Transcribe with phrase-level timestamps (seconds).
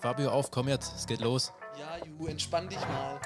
[0.00, 1.52] Fabio, auf, komm jetzt, es geht los.
[1.78, 3.20] Ja, Ju, entspann dich mal.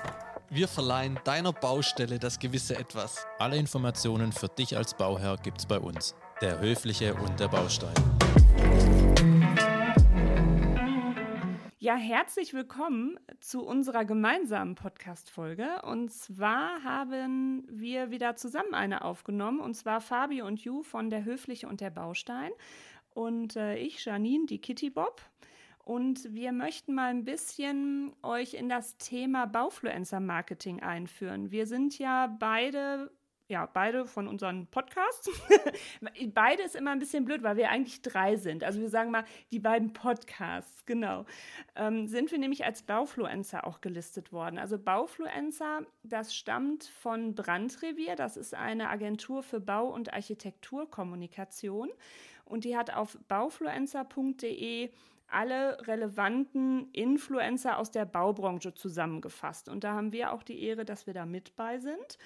[0.50, 3.28] Wir verleihen deiner Baustelle das gewisse Etwas.
[3.38, 6.16] Alle Informationen für dich als Bauherr gibt's bei uns.
[6.40, 7.94] Der Höfliche und der Baustein.
[11.78, 15.82] Ja, herzlich willkommen zu unserer gemeinsamen Podcast-Folge.
[15.82, 21.24] Und zwar haben wir wieder zusammen eine aufgenommen, und zwar Fabio und Ju von Der
[21.24, 22.50] Höfliche und der Baustein
[23.14, 25.22] und äh, ich, Janine, die Kitty Bob.
[25.84, 31.50] Und wir möchten mal ein bisschen euch in das Thema Baufluencer Marketing einführen.
[31.50, 33.10] Wir sind ja beide
[33.46, 35.28] ja, beide von unseren Podcasts.
[36.34, 38.64] beide ist immer ein bisschen blöd, weil wir eigentlich drei sind.
[38.64, 41.26] Also wir sagen mal, die beiden Podcasts, genau.
[41.76, 44.58] Ähm, sind wir nämlich als Baufluencer auch gelistet worden.
[44.58, 48.16] Also Baufluencer, das stammt von Brandrevier.
[48.16, 51.90] Das ist eine Agentur für Bau- und Architekturkommunikation.
[52.46, 54.90] Und die hat auf baufluencer.de
[55.26, 59.68] alle relevanten Influencer aus der Baubranche zusammengefasst.
[59.68, 62.18] Und da haben wir auch die Ehre, dass wir da mit bei sind.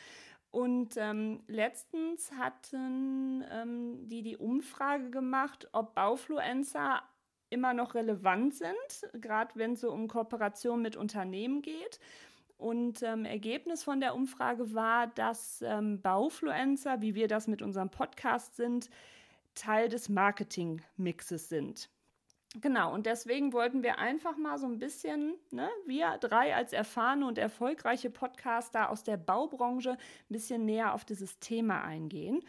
[0.50, 7.02] Und ähm, letztens hatten ähm, die die Umfrage gemacht, ob Baufluencer
[7.50, 11.98] immer noch relevant sind, gerade wenn es so um Kooperation mit Unternehmen geht.
[12.56, 17.90] Und ähm, Ergebnis von der Umfrage war, dass ähm, Baufluencer, wie wir das mit unserem
[17.90, 18.90] Podcast sind,
[19.54, 21.88] Teil des Marketingmixes sind.
[22.54, 27.26] Genau, und deswegen wollten wir einfach mal so ein bisschen, ne, wir drei als erfahrene
[27.26, 29.98] und erfolgreiche Podcaster aus der Baubranche, ein
[30.30, 32.40] bisschen näher auf dieses Thema eingehen.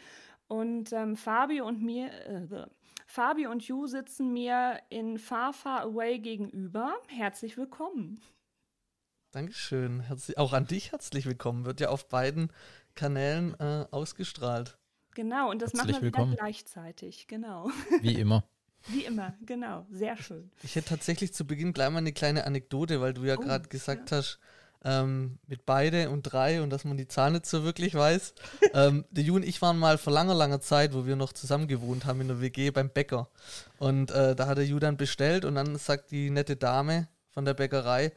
[0.48, 2.66] Und ähm, Fabio und mir, äh,
[3.06, 6.94] Fabio und Ju sitzen mir in Far Far Away gegenüber.
[7.08, 8.22] Herzlich willkommen.
[9.32, 10.00] Dankeschön.
[10.00, 11.66] Herzlich, auch an dich herzlich willkommen.
[11.66, 12.52] Wird ja auf beiden
[12.94, 14.78] Kanälen äh, ausgestrahlt.
[15.14, 16.32] Genau, und das Herzlich machen wir willkommen.
[16.32, 17.26] wieder gleichzeitig.
[17.26, 17.70] Genau.
[18.00, 18.44] Wie immer.
[18.88, 19.86] Wie immer, genau.
[19.90, 20.50] Sehr schön.
[20.62, 23.68] Ich hätte tatsächlich zu Beginn gleich mal eine kleine Anekdote, weil du ja Oh, gerade
[23.68, 24.38] gesagt hast,
[24.84, 28.34] ähm, mit beide und drei und dass man die Zahl nicht so wirklich weiß.
[28.74, 31.68] ähm, der Ju und ich waren mal vor langer, langer Zeit, wo wir noch zusammen
[31.68, 33.28] gewohnt haben in der WG beim Bäcker.
[33.78, 37.44] Und äh, da hat der Ju dann bestellt und dann sagt die nette Dame von
[37.44, 38.12] der Bäckerei,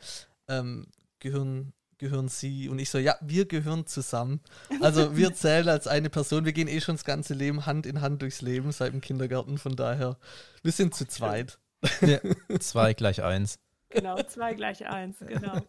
[0.47, 0.88] ähm,
[1.19, 4.42] gehören, gehören Sie und ich so, ja, wir gehören zusammen.
[4.81, 8.02] Also wir zählen als eine Person, wir gehen eh schon das ganze Leben Hand in
[8.02, 10.18] Hand durchs Leben seit dem Kindergarten, von daher,
[10.62, 11.58] wir sind zu zweit.
[12.02, 12.20] Ja.
[12.59, 13.59] Zwei gleich eins.
[13.90, 15.62] Genau, zwei gleich eins, genau.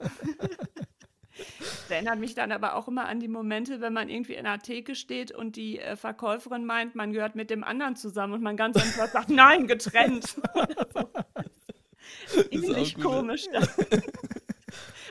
[1.59, 4.63] Das erinnert mich dann aber auch immer an die Momente, wenn man irgendwie in einer
[4.63, 8.57] Theke steht und die äh, Verkäuferin meint, man gehört mit dem anderen zusammen und man
[8.57, 10.37] ganz einfach sagt, nein, getrennt.
[10.55, 12.41] Oder so.
[12.51, 13.47] Ähnlich gut, komisch.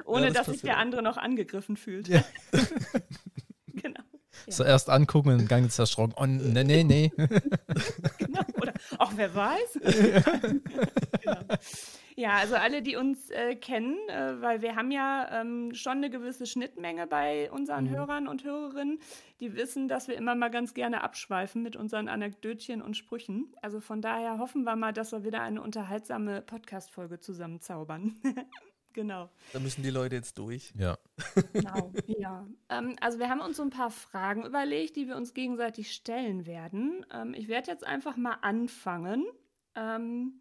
[0.05, 2.07] Ohne das dass sich der andere noch angegriffen fühlt.
[2.07, 2.23] Ja.
[3.67, 4.01] genau.
[4.47, 6.13] So erst angucken und dann ganz erschrocken.
[6.17, 7.11] Oh, nee, nee, nee.
[8.17, 8.41] genau.
[8.61, 9.79] Oder auch wer weiß.
[11.21, 11.39] genau.
[12.15, 16.11] Ja, also alle, die uns äh, kennen, äh, weil wir haben ja ähm, schon eine
[16.11, 18.99] gewisse Schnittmenge bei unseren Hörern und Hörerinnen,
[19.39, 23.51] die wissen, dass wir immer mal ganz gerne abschweifen mit unseren Anekdötchen und Sprüchen.
[23.61, 28.21] Also von daher hoffen wir mal, dass wir wieder eine unterhaltsame Podcast-Folge zusammenzaubern.
[28.93, 29.29] Genau.
[29.51, 30.73] Da müssen die Leute jetzt durch.
[30.77, 30.97] Ja.
[31.53, 32.47] Genau, ja.
[32.69, 36.45] Ähm, also wir haben uns so ein paar Fragen überlegt, die wir uns gegenseitig stellen
[36.45, 37.05] werden.
[37.11, 39.25] Ähm, ich werde jetzt einfach mal anfangen.
[39.75, 40.39] Ähm,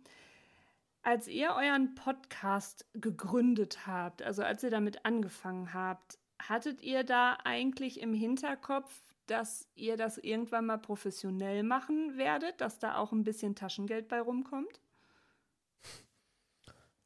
[1.03, 7.39] als ihr euren Podcast gegründet habt, also als ihr damit angefangen habt, hattet ihr da
[7.45, 13.25] eigentlich im Hinterkopf, dass ihr das irgendwann mal professionell machen werdet, dass da auch ein
[13.25, 14.81] bisschen Taschengeld bei rumkommt?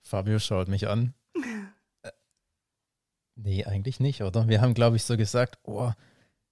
[0.03, 1.15] Fabio schaut mich an.
[2.03, 2.11] Äh,
[3.37, 4.49] nee, eigentlich nicht, oder?
[4.49, 5.91] Wir haben, glaube ich, so gesagt, oh,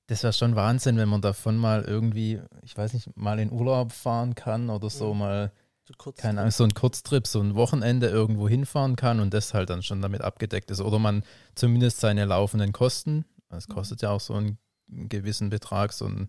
[0.06, 3.92] das wäre schon Wahnsinn, wenn man davon mal irgendwie, ich weiß nicht, mal in Urlaub
[3.92, 5.20] fahren kann oder so Mhm.
[5.20, 5.52] mal,
[5.86, 9.70] So keine Ahnung, so ein Kurztrip, so ein Wochenende irgendwo hinfahren kann und das halt
[9.70, 10.80] dann schon damit abgedeckt ist.
[10.80, 11.24] Oder man
[11.54, 14.58] zumindest seine laufenden Kosten, es kostet ja auch so einen
[14.88, 16.28] gewissen Betrag, so einen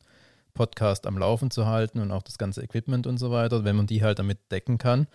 [0.54, 3.88] Podcast am Laufen zu halten und auch das ganze Equipment und so weiter, wenn man
[3.88, 5.08] die halt damit decken kann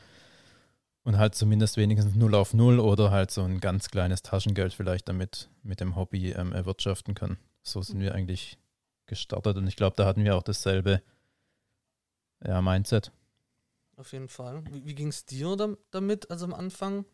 [1.04, 5.08] und halt zumindest wenigstens null auf null oder halt so ein ganz kleines Taschengeld vielleicht
[5.08, 7.38] damit mit dem Hobby ähm, erwirtschaften kann.
[7.62, 8.58] So sind wir eigentlich
[9.06, 11.02] gestartet und ich glaube, da hatten wir auch dasselbe
[12.44, 13.12] ja, Mindset.
[13.96, 14.62] Auf jeden Fall.
[14.70, 17.04] Wie, wie ging es dir dam- damit, also am Anfang,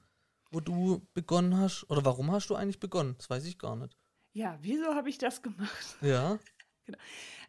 [0.52, 1.84] wo du begonnen hast?
[1.90, 3.16] Oder warum hast du eigentlich begonnen?
[3.18, 3.96] Das weiß ich gar nicht.
[4.32, 5.96] Ja, wieso habe ich das gemacht?
[6.00, 6.38] Ja.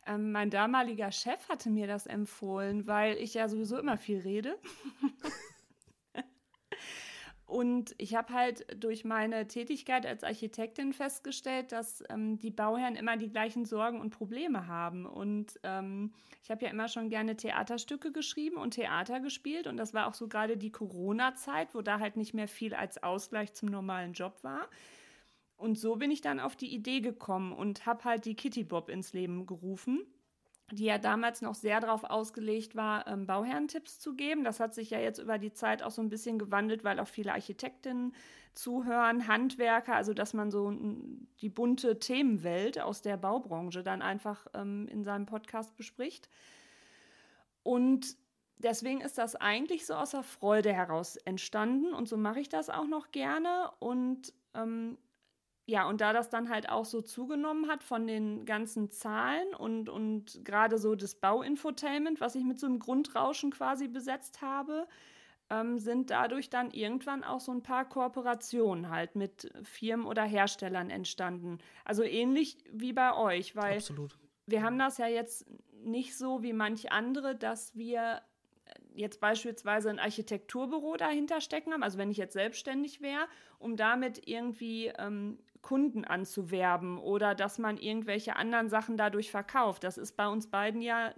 [0.08, 4.58] Ähm, mein damaliger Chef hatte mir das empfohlen, weil ich ja sowieso immer viel rede.
[7.48, 13.16] Und ich habe halt durch meine Tätigkeit als Architektin festgestellt, dass ähm, die Bauherren immer
[13.16, 15.06] die gleichen Sorgen und Probleme haben.
[15.06, 16.12] Und ähm,
[16.44, 19.66] ich habe ja immer schon gerne Theaterstücke geschrieben und Theater gespielt.
[19.66, 23.02] Und das war auch so gerade die Corona-Zeit, wo da halt nicht mehr viel als
[23.02, 24.68] Ausgleich zum normalen Job war.
[25.56, 28.90] Und so bin ich dann auf die Idee gekommen und habe halt die Kitty Bob
[28.90, 30.06] ins Leben gerufen
[30.72, 34.44] die ja damals noch sehr darauf ausgelegt war, ähm, Bauherrentipps zu geben.
[34.44, 37.08] Das hat sich ja jetzt über die Zeit auch so ein bisschen gewandelt, weil auch
[37.08, 38.14] viele Architektinnen
[38.54, 40.74] zuhören, Handwerker, also dass man so
[41.42, 46.28] die bunte Themenwelt aus der Baubranche dann einfach ähm, in seinem Podcast bespricht.
[47.64, 48.18] Und
[48.58, 52.70] deswegen ist das eigentlich so aus der Freude heraus entstanden und so mache ich das
[52.70, 53.72] auch noch gerne.
[53.80, 54.98] Und ähm,
[55.70, 59.90] ja, und da das dann halt auch so zugenommen hat von den ganzen Zahlen und,
[59.90, 64.88] und gerade so das Bauinfotainment, was ich mit so einem Grundrauschen quasi besetzt habe,
[65.50, 70.90] ähm, sind dadurch dann irgendwann auch so ein paar Kooperationen halt mit Firmen oder Herstellern
[70.90, 71.58] entstanden.
[71.84, 74.18] Also ähnlich wie bei euch, weil Absolut.
[74.46, 75.46] wir haben das ja jetzt
[75.84, 78.22] nicht so wie manch andere, dass wir
[78.98, 83.28] jetzt beispielsweise ein Architekturbüro dahinter stecken haben, also wenn ich jetzt selbstständig wäre,
[83.60, 89.84] um damit irgendwie ähm, Kunden anzuwerben oder dass man irgendwelche anderen Sachen dadurch verkauft.
[89.84, 91.14] Das ist bei uns beiden ja,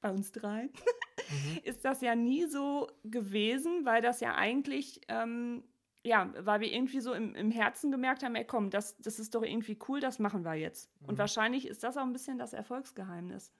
[0.00, 1.60] bei uns drei, mhm.
[1.64, 5.64] ist das ja nie so gewesen, weil das ja eigentlich, ähm,
[6.02, 9.34] ja, weil wir irgendwie so im, im Herzen gemerkt haben, ey komm, das, das ist
[9.34, 10.90] doch irgendwie cool, das machen wir jetzt.
[11.00, 11.08] Mhm.
[11.08, 13.52] Und wahrscheinlich ist das auch ein bisschen das Erfolgsgeheimnis.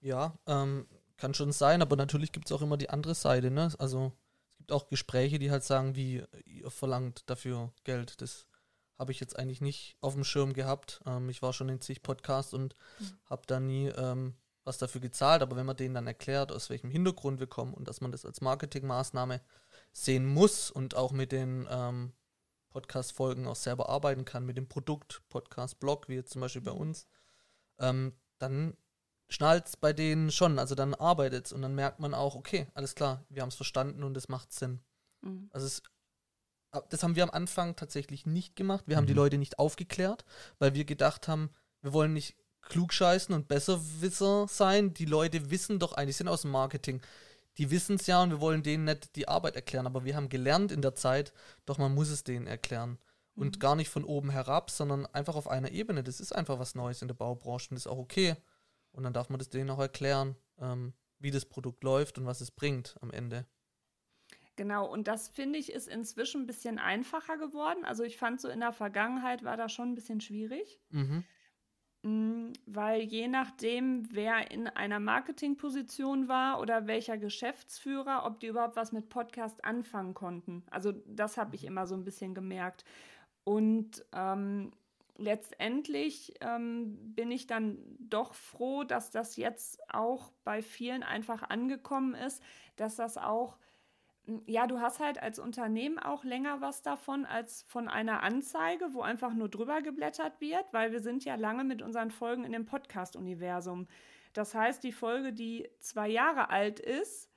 [0.00, 0.86] Ja, ähm,
[1.18, 3.70] kann schon sein, aber natürlich gibt es auch immer die andere Seite, ne?
[3.78, 4.12] Also
[4.50, 8.20] es gibt auch Gespräche, die halt sagen, wie ihr verlangt dafür Geld.
[8.22, 8.46] Das
[8.98, 11.00] habe ich jetzt eigentlich nicht auf dem Schirm gehabt.
[11.06, 13.12] Ähm, ich war schon in zig Podcasts und mhm.
[13.26, 14.34] habe da nie ähm,
[14.64, 15.42] was dafür gezahlt.
[15.42, 18.24] Aber wenn man denen dann erklärt, aus welchem Hintergrund wir kommen und dass man das
[18.24, 19.40] als Marketingmaßnahme
[19.92, 22.12] sehen muss und auch mit den ähm,
[22.70, 26.80] Podcast-Folgen auch selber arbeiten kann, mit dem Produkt, Podcast-Blog, wie jetzt zum Beispiel bei mhm.
[26.80, 27.06] uns,
[27.78, 28.76] ähm, dann
[29.28, 30.58] schnallt es bei denen schon.
[30.58, 33.54] Also dann arbeitet es und dann merkt man auch, okay, alles klar, wir haben es
[33.54, 34.80] verstanden und es macht Sinn.
[35.22, 35.50] Mhm.
[35.52, 35.82] Also es
[36.90, 38.84] das haben wir am Anfang tatsächlich nicht gemacht.
[38.86, 39.20] Wir haben die mhm.
[39.20, 40.24] Leute nicht aufgeklärt,
[40.58, 44.92] weil wir gedacht haben, wir wollen nicht klugscheißen und Besserwisser sein.
[44.92, 47.00] Die Leute wissen doch eigentlich, sind aus dem Marketing.
[47.56, 49.86] Die wissen es ja und wir wollen denen nicht die Arbeit erklären.
[49.86, 51.32] Aber wir haben gelernt in der Zeit,
[51.64, 52.98] doch man muss es denen erklären.
[53.34, 53.60] Und mhm.
[53.60, 56.02] gar nicht von oben herab, sondern einfach auf einer Ebene.
[56.02, 58.36] Das ist einfach was Neues in der Baubranche und das ist auch okay.
[58.92, 62.40] Und dann darf man das denen auch erklären, ähm, wie das Produkt läuft und was
[62.40, 63.46] es bringt am Ende.
[64.56, 67.84] Genau, und das finde ich ist inzwischen ein bisschen einfacher geworden.
[67.84, 70.80] Also ich fand so in der Vergangenheit war das schon ein bisschen schwierig.
[70.90, 71.24] Mhm.
[72.02, 78.76] Mm, weil je nachdem, wer in einer Marketingposition war oder welcher Geschäftsführer, ob die überhaupt
[78.76, 80.64] was mit Podcast anfangen konnten.
[80.70, 81.68] Also das habe ich mhm.
[81.68, 82.84] immer so ein bisschen gemerkt.
[83.44, 84.72] Und ähm,
[85.18, 92.14] letztendlich ähm, bin ich dann doch froh, dass das jetzt auch bei vielen einfach angekommen
[92.14, 92.42] ist,
[92.76, 93.58] dass das auch
[94.46, 99.00] ja, du hast halt als Unternehmen auch länger was davon als von einer Anzeige, wo
[99.00, 102.66] einfach nur drüber geblättert wird, weil wir sind ja lange mit unseren Folgen in dem
[102.66, 103.88] Podcast-Universum.
[104.34, 107.30] Das heißt, die Folge, die zwei Jahre alt ist,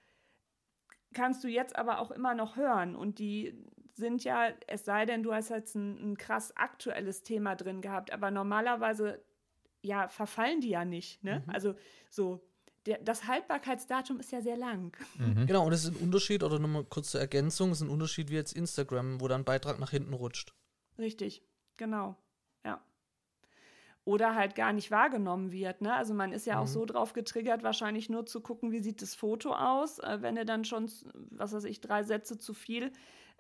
[1.14, 2.96] kannst du jetzt aber auch immer noch hören.
[2.96, 3.58] Und die
[4.02, 8.12] sind ja, es sei denn, du hast jetzt ein, ein krass aktuelles Thema drin gehabt,
[8.12, 9.24] aber normalerweise
[9.82, 11.24] ja, verfallen die ja nicht.
[11.24, 11.44] Ne?
[11.46, 11.54] Mhm.
[11.54, 11.76] Also
[12.10, 12.42] so,
[12.86, 14.96] der, das Haltbarkeitsdatum ist ja sehr lang.
[15.18, 15.48] Mhm.
[15.48, 18.36] Genau, und das ist ein Unterschied, oder nochmal kurz zur Ergänzung, ist ein Unterschied wie
[18.36, 20.54] jetzt Instagram, wo dann ein Beitrag nach hinten rutscht.
[20.98, 21.44] Richtig,
[21.78, 22.16] genau.
[22.66, 22.84] Ja.
[24.04, 25.82] Oder halt gar nicht wahrgenommen wird.
[25.82, 25.94] Ne?
[25.94, 26.62] Also man ist ja mhm.
[26.62, 30.00] auch so drauf getriggert, wahrscheinlich nur zu gucken, wie sieht das Foto aus.
[30.00, 30.92] Äh, wenn du dann schon,
[31.30, 32.92] was weiß ich, drei Sätze zu viel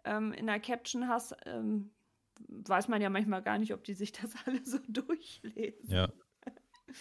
[0.05, 1.91] ähm, in der Caption hast, ähm,
[2.47, 5.89] weiß man ja manchmal gar nicht, ob die sich das alle so durchlesen.
[5.89, 6.09] Ja.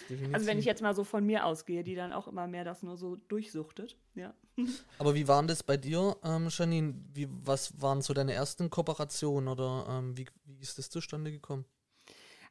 [0.08, 0.34] Definitiv.
[0.34, 2.82] Also wenn ich jetzt mal so von mir ausgehe, die dann auch immer mehr das
[2.82, 4.34] nur so durchsuchtet, ja.
[4.98, 6.94] Aber wie waren das bei dir, ähm, Janine?
[7.12, 11.64] Wie, was waren so deine ersten Kooperationen oder ähm, wie, wie ist das zustande gekommen?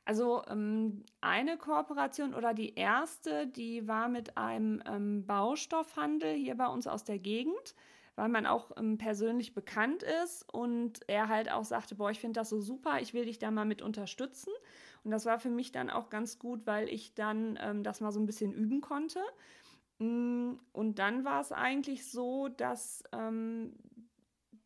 [0.06, 6.68] Also ähm, eine Kooperation oder die erste, die war mit einem ähm, Baustoffhandel hier bei
[6.68, 7.76] uns aus der Gegend
[8.20, 12.38] weil man auch ähm, persönlich bekannt ist und er halt auch sagte, boah, ich finde
[12.38, 14.52] das so super, ich will dich da mal mit unterstützen.
[15.06, 18.12] Und das war für mich dann auch ganz gut, weil ich dann ähm, das mal
[18.12, 19.22] so ein bisschen üben konnte.
[20.00, 23.74] Mm, und dann war es eigentlich so, dass ähm,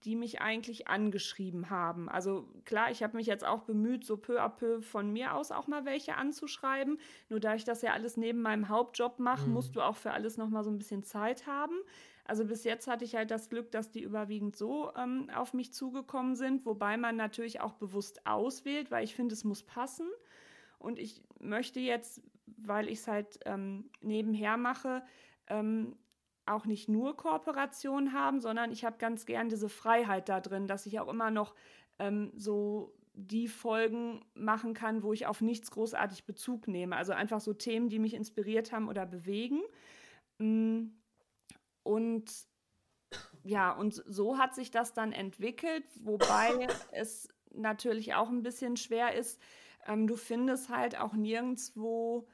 [0.05, 2.09] die mich eigentlich angeschrieben haben.
[2.09, 5.51] Also klar, ich habe mich jetzt auch bemüht, so peu à peu von mir aus
[5.51, 6.99] auch mal welche anzuschreiben.
[7.29, 9.53] Nur da ich das ja alles neben meinem Hauptjob mache, mhm.
[9.53, 11.75] musst du auch für alles noch mal so ein bisschen Zeit haben.
[12.25, 15.73] Also bis jetzt hatte ich halt das Glück, dass die überwiegend so ähm, auf mich
[15.73, 20.07] zugekommen sind, wobei man natürlich auch bewusst auswählt, weil ich finde, es muss passen.
[20.79, 25.03] Und ich möchte jetzt, weil ich es halt ähm, nebenher mache,
[25.47, 25.95] ähm,
[26.45, 30.85] auch nicht nur Kooperation haben, sondern ich habe ganz gern diese Freiheit da drin, dass
[30.85, 31.55] ich auch immer noch
[31.99, 36.95] ähm, so die Folgen machen kann, wo ich auf nichts großartig Bezug nehme.
[36.95, 39.61] Also einfach so Themen, die mich inspiriert haben oder bewegen.
[40.39, 40.87] Mm,
[41.83, 42.31] und
[43.43, 49.13] ja, und so hat sich das dann entwickelt, wobei es natürlich auch ein bisschen schwer
[49.13, 49.39] ist.
[49.85, 52.27] Ähm, du findest halt auch nirgendwo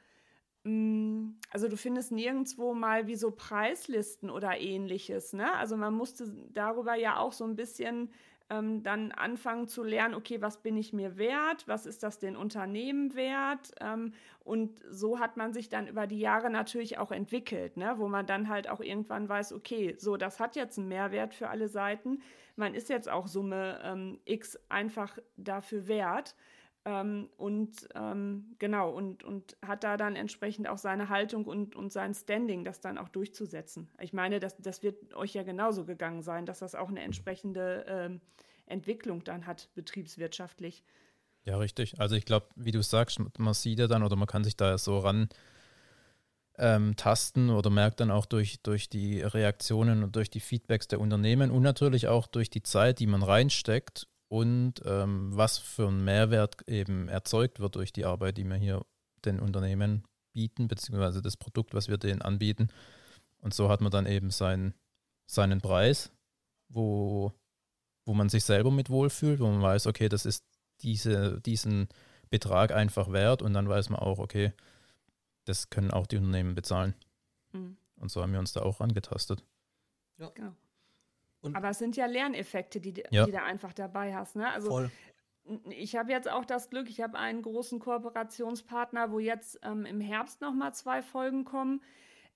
[0.64, 5.32] also du findest nirgendwo mal wie so Preislisten oder ähnliches.
[5.32, 5.52] Ne?
[5.54, 8.10] Also man musste darüber ja auch so ein bisschen
[8.50, 12.36] ähm, dann anfangen zu lernen, okay, was bin ich mir wert, was ist das den
[12.36, 13.72] Unternehmen wert?
[13.80, 14.12] Ähm,
[14.44, 17.94] und so hat man sich dann über die Jahre natürlich auch entwickelt, ne?
[17.96, 21.48] wo man dann halt auch irgendwann weiß, okay, so, das hat jetzt einen Mehrwert für
[21.48, 22.20] alle Seiten.
[22.56, 26.34] Man ist jetzt auch Summe ähm, X einfach dafür wert.
[26.86, 31.92] Ähm, und ähm, genau, und, und hat da dann entsprechend auch seine Haltung und, und
[31.92, 33.90] sein Standing, das dann auch durchzusetzen.
[34.00, 37.84] Ich meine, das, das wird euch ja genauso gegangen sein, dass das auch eine entsprechende
[37.86, 38.20] ähm,
[38.64, 40.82] Entwicklung dann hat, betriebswirtschaftlich.
[41.44, 42.00] Ja, richtig.
[42.00, 44.78] Also ich glaube, wie du sagst, man sieht ja dann oder man kann sich da
[44.78, 45.28] so ran
[46.56, 51.00] ähm, tasten oder merkt dann auch durch, durch die Reaktionen und durch die Feedbacks der
[51.00, 56.04] Unternehmen und natürlich auch durch die Zeit, die man reinsteckt und ähm, was für ein
[56.04, 58.86] Mehrwert eben erzeugt wird durch die Arbeit, die wir hier
[59.24, 62.68] den Unternehmen bieten, beziehungsweise das Produkt, was wir denen anbieten.
[63.40, 64.74] Und so hat man dann eben seinen,
[65.26, 66.12] seinen Preis,
[66.68, 67.32] wo,
[68.06, 70.44] wo man sich selber mit wohlfühlt, wo man weiß, okay, das ist
[70.80, 71.88] diese, diesen
[72.30, 74.52] Betrag einfach wert und dann weiß man auch, okay,
[75.44, 76.94] das können auch die Unternehmen bezahlen.
[77.50, 77.76] Mhm.
[77.96, 79.42] Und so haben wir uns da auch angetastet.
[80.18, 80.54] Ja, genau.
[81.42, 83.24] Und Aber es sind ja Lerneffekte, die, ja.
[83.24, 84.36] die du einfach dabei hast.
[84.36, 84.50] Ne?
[84.50, 84.90] Also Voll.
[85.70, 90.00] Ich habe jetzt auch das Glück, ich habe einen großen Kooperationspartner, wo jetzt ähm, im
[90.00, 91.80] Herbst nochmal zwei Folgen kommen.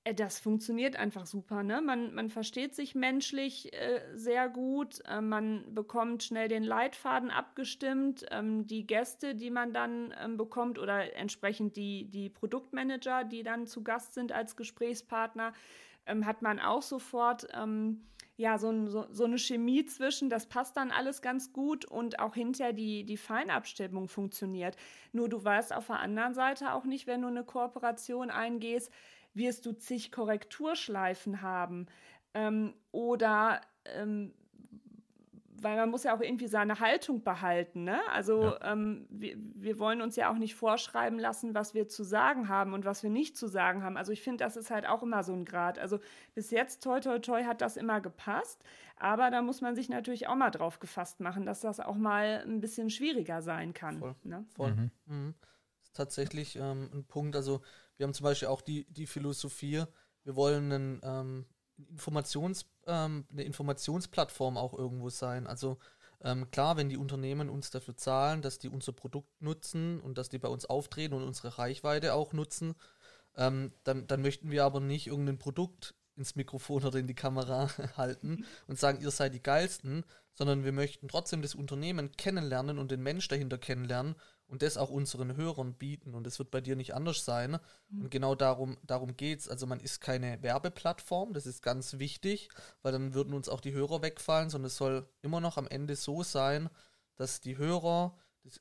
[0.04, 1.62] Äh, das funktioniert einfach super.
[1.62, 1.80] Ne?
[1.80, 8.26] Man, man versteht sich menschlich äh, sehr gut, äh, man bekommt schnell den Leitfaden abgestimmt.
[8.30, 13.66] Ähm, die Gäste, die man dann ähm, bekommt oder entsprechend die, die Produktmanager, die dann
[13.66, 15.52] zu Gast sind als Gesprächspartner,
[16.06, 18.06] ähm, hat man auch sofort ähm,
[18.36, 22.34] ja, so, so, so, eine Chemie zwischen, das passt dann alles ganz gut und auch
[22.34, 24.76] hinterher die, die Feinabstimmung funktioniert.
[25.12, 28.90] Nur du weißt auf der anderen Seite auch nicht, wenn du eine Kooperation eingehst,
[29.34, 31.86] wirst du zig Korrekturschleifen haben
[32.34, 34.32] ähm, oder ähm,
[35.60, 37.84] weil man muss ja auch irgendwie seine Haltung behalten.
[37.84, 38.00] Ne?
[38.10, 38.72] Also ja.
[38.72, 42.72] ähm, wir, wir, wollen uns ja auch nicht vorschreiben lassen, was wir zu sagen haben
[42.72, 43.96] und was wir nicht zu sagen haben.
[43.96, 45.78] Also ich finde, das ist halt auch immer so ein Grad.
[45.78, 46.00] Also
[46.34, 48.62] bis jetzt, toi, toi, toi, hat das immer gepasst.
[48.96, 52.42] Aber da muss man sich natürlich auch mal drauf gefasst machen, dass das auch mal
[52.46, 53.98] ein bisschen schwieriger sein kann.
[53.98, 54.14] Voll.
[54.22, 54.44] Ne?
[54.54, 54.72] Voll.
[54.72, 54.90] Mhm.
[55.06, 55.34] Mhm.
[55.80, 57.36] Das ist tatsächlich ähm, ein Punkt.
[57.36, 57.60] Also
[57.96, 59.84] wir haben zum Beispiel auch die, die Philosophie,
[60.24, 61.46] wir wollen einen ähm,
[61.90, 65.46] Informations, ähm, eine Informationsplattform auch irgendwo sein.
[65.46, 65.78] Also
[66.22, 70.28] ähm, klar, wenn die Unternehmen uns dafür zahlen, dass die unser Produkt nutzen und dass
[70.28, 72.74] die bei uns auftreten und unsere Reichweite auch nutzen,
[73.36, 77.68] ähm, dann, dann möchten wir aber nicht irgendein Produkt ins Mikrofon oder in die Kamera
[77.96, 82.90] halten und sagen, ihr seid die geilsten, sondern wir möchten trotzdem das Unternehmen kennenlernen und
[82.90, 84.14] den Mensch dahinter kennenlernen
[84.46, 86.14] und das auch unseren Hörern bieten.
[86.14, 87.58] Und es wird bei dir nicht anders sein.
[87.88, 88.02] Mhm.
[88.02, 89.48] Und genau darum, darum geht es.
[89.48, 92.48] Also man ist keine Werbeplattform, das ist ganz wichtig,
[92.82, 95.96] weil dann würden uns auch die Hörer wegfallen, sondern es soll immer noch am Ende
[95.96, 96.68] so sein,
[97.16, 98.60] dass die Hörer das,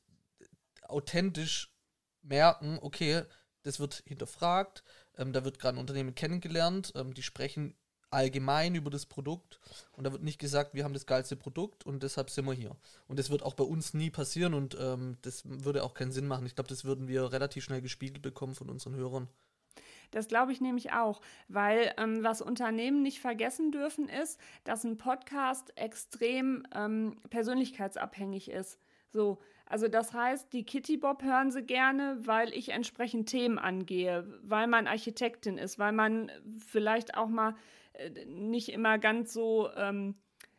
[0.83, 1.75] authentisch
[2.21, 3.23] merken, okay,
[3.63, 4.83] das wird hinterfragt,
[5.17, 7.75] ähm, da wird gerade ein Unternehmen kennengelernt, ähm, die sprechen
[8.13, 9.59] allgemein über das Produkt
[9.93, 12.75] und da wird nicht gesagt, wir haben das geilste Produkt und deshalb sind wir hier.
[13.07, 16.27] Und das wird auch bei uns nie passieren und ähm, das würde auch keinen Sinn
[16.27, 16.45] machen.
[16.45, 19.27] Ich glaube, das würden wir relativ schnell gespiegelt bekommen von unseren Hörern.
[20.11, 24.97] Das glaube ich nämlich auch, weil ähm, was Unternehmen nicht vergessen dürfen, ist, dass ein
[24.97, 28.79] Podcast extrem ähm, persönlichkeitsabhängig ist.
[29.09, 34.27] So, also das heißt, die Kitty Bob hören sie gerne, weil ich entsprechend Themen angehe,
[34.43, 37.55] weil man Architektin ist, weil man vielleicht auch mal
[38.27, 40.15] nicht immer ganz so, ähm,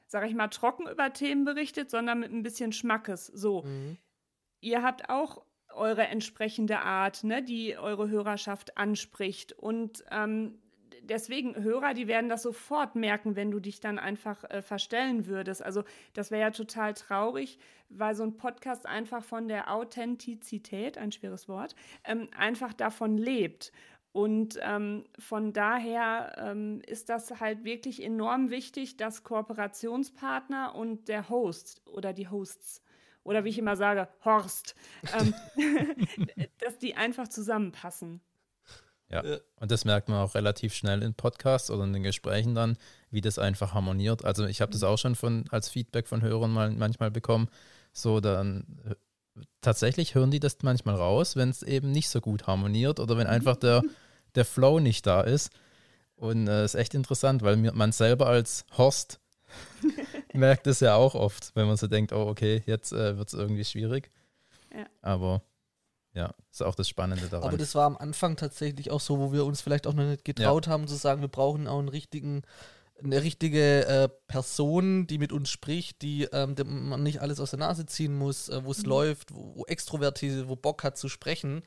[0.07, 3.27] sag ich mal, trocken über Themen berichtet, sondern mit ein bisschen Schmackes.
[3.27, 3.63] So.
[3.63, 3.99] Mhm.
[4.61, 9.53] Ihr habt auch eure entsprechende Art, ne, die eure Hörerschaft anspricht.
[9.53, 10.59] Und ähm,
[11.03, 15.63] deswegen Hörer, die werden das sofort merken, wenn du dich dann einfach äh, verstellen würdest.
[15.63, 21.13] Also das wäre ja total traurig, weil so ein Podcast einfach von der Authentizität, ein
[21.13, 21.75] schweres Wort,
[22.05, 23.73] ähm, einfach davon lebt.
[24.15, 31.29] Und ähm, von daher ähm, ist das halt wirklich enorm wichtig, dass Kooperationspartner und der
[31.29, 32.81] Host oder die Hosts
[33.25, 34.77] oder wie ich immer sage, Horst,
[35.19, 35.35] ähm,
[36.59, 38.21] dass die einfach zusammenpassen.
[39.11, 39.25] Ja,
[39.59, 42.79] und das merkt man auch relativ schnell in Podcasts oder in den Gesprächen dann,
[43.11, 44.25] wie das einfach harmoniert.
[44.25, 47.49] Also ich habe das auch schon von als Feedback von Hörern mal manchmal bekommen.
[47.93, 48.95] So dann
[49.61, 53.27] tatsächlich hören die das manchmal raus, wenn es eben nicht so gut harmoniert oder wenn
[53.27, 53.83] einfach der,
[54.35, 55.51] der Flow nicht da ist.
[56.17, 59.21] Und es äh, ist echt interessant, weil man selber als Horst
[60.33, 63.35] merkt es ja auch oft, wenn man so denkt, oh okay, jetzt äh, wird es
[63.35, 64.11] irgendwie schwierig.
[64.75, 64.87] Ja.
[65.03, 65.43] Aber
[66.15, 67.49] ja, ist auch das Spannende daran.
[67.49, 70.25] Aber das war am Anfang tatsächlich auch so, wo wir uns vielleicht auch noch nicht
[70.25, 70.73] getraut ja.
[70.73, 72.43] haben zu sagen, wir brauchen auch einen richtigen,
[73.03, 77.59] eine richtige äh, Person, die mit uns spricht, die, ähm, man nicht alles aus der
[77.59, 78.91] Nase ziehen muss, äh, wo es mhm.
[78.91, 81.63] läuft, wo, wo extrovertiert, wo Bock hat zu sprechen.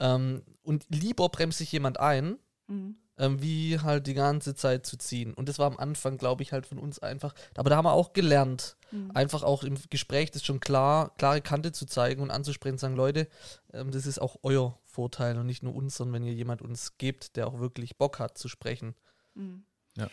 [0.00, 4.96] Ähm, und lieber bremst sich jemand ein, mhm ähm, wie halt die ganze Zeit zu
[4.96, 5.34] ziehen.
[5.34, 7.34] Und das war am Anfang, glaube ich, halt von uns einfach.
[7.56, 9.10] Aber da haben wir auch gelernt, mhm.
[9.12, 13.28] einfach auch im Gespräch das schon klar, klare Kante zu zeigen und anzusprechen, sagen, Leute,
[13.72, 17.36] ähm, das ist auch euer Vorteil und nicht nur unseren, wenn ihr jemand uns gebt,
[17.36, 18.94] der auch wirklich Bock hat zu sprechen.
[19.34, 19.64] Mhm.
[19.96, 20.08] Ja.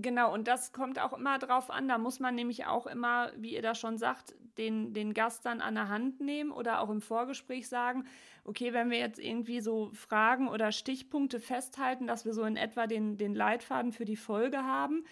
[0.00, 1.88] Genau, und das kommt auch immer drauf an.
[1.88, 5.60] Da muss man nämlich auch immer, wie ihr das schon sagt, den, den Gast dann
[5.60, 8.04] an der Hand nehmen oder auch im Vorgespräch sagen,
[8.44, 12.86] okay, wenn wir jetzt irgendwie so Fragen oder Stichpunkte festhalten, dass wir so in etwa
[12.86, 15.04] den, den Leitfaden für die Folge haben.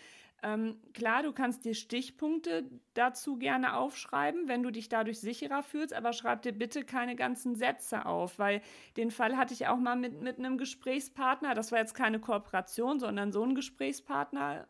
[0.47, 5.93] Ähm, klar, du kannst dir Stichpunkte dazu gerne aufschreiben, wenn du dich dadurch sicherer fühlst,
[5.93, 8.63] aber schreib dir bitte keine ganzen Sätze auf, weil
[8.97, 13.01] den Fall hatte ich auch mal mit, mit einem Gesprächspartner, das war jetzt keine Kooperation,
[13.01, 14.69] sondern so ein Gesprächspartner.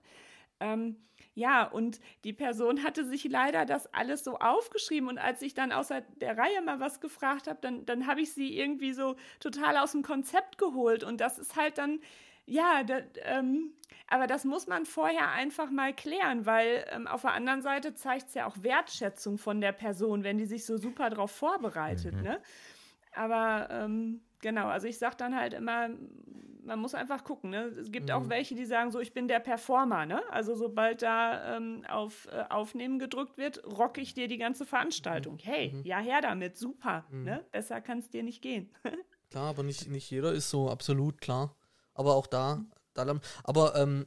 [0.61, 0.97] Ähm,
[1.35, 5.73] ja, und die Person hatte sich leider das alles so aufgeschrieben und als ich dann
[5.73, 9.77] außer der Reihe mal was gefragt habe, dann, dann habe ich sie irgendwie so total
[9.77, 12.01] aus dem Konzept geholt und das ist halt dann,
[12.47, 13.73] ja, da, ähm,
[14.09, 18.29] aber das muss man vorher einfach mal klären, weil ähm, auf der anderen Seite zeigt
[18.29, 22.23] es ja auch Wertschätzung von der Person, wenn die sich so super darauf vorbereitet, mhm.
[22.23, 22.41] ne?
[23.13, 25.89] Aber ähm, genau, also ich sage dann halt immer,
[26.67, 27.51] man muss einfach gucken.
[27.51, 27.65] Ne?
[27.81, 28.15] Es gibt mhm.
[28.15, 30.05] auch welche, die sagen so, ich bin der Performer.
[30.05, 30.21] Ne?
[30.31, 35.35] Also sobald da ähm, auf äh, Aufnehmen gedrückt wird, rocke ich dir die ganze Veranstaltung.
[35.35, 35.41] Mhm.
[35.45, 35.85] Hey, mhm.
[35.85, 37.07] ja her damit, super.
[37.11, 37.25] Mhm.
[37.25, 37.45] Ne?
[37.53, 38.71] Besser kann es dir nicht gehen.
[39.31, 41.55] klar, aber nicht, nicht jeder ist so absolut klar.
[41.97, 42.63] Aber auch da,
[42.95, 44.07] da aber ähm,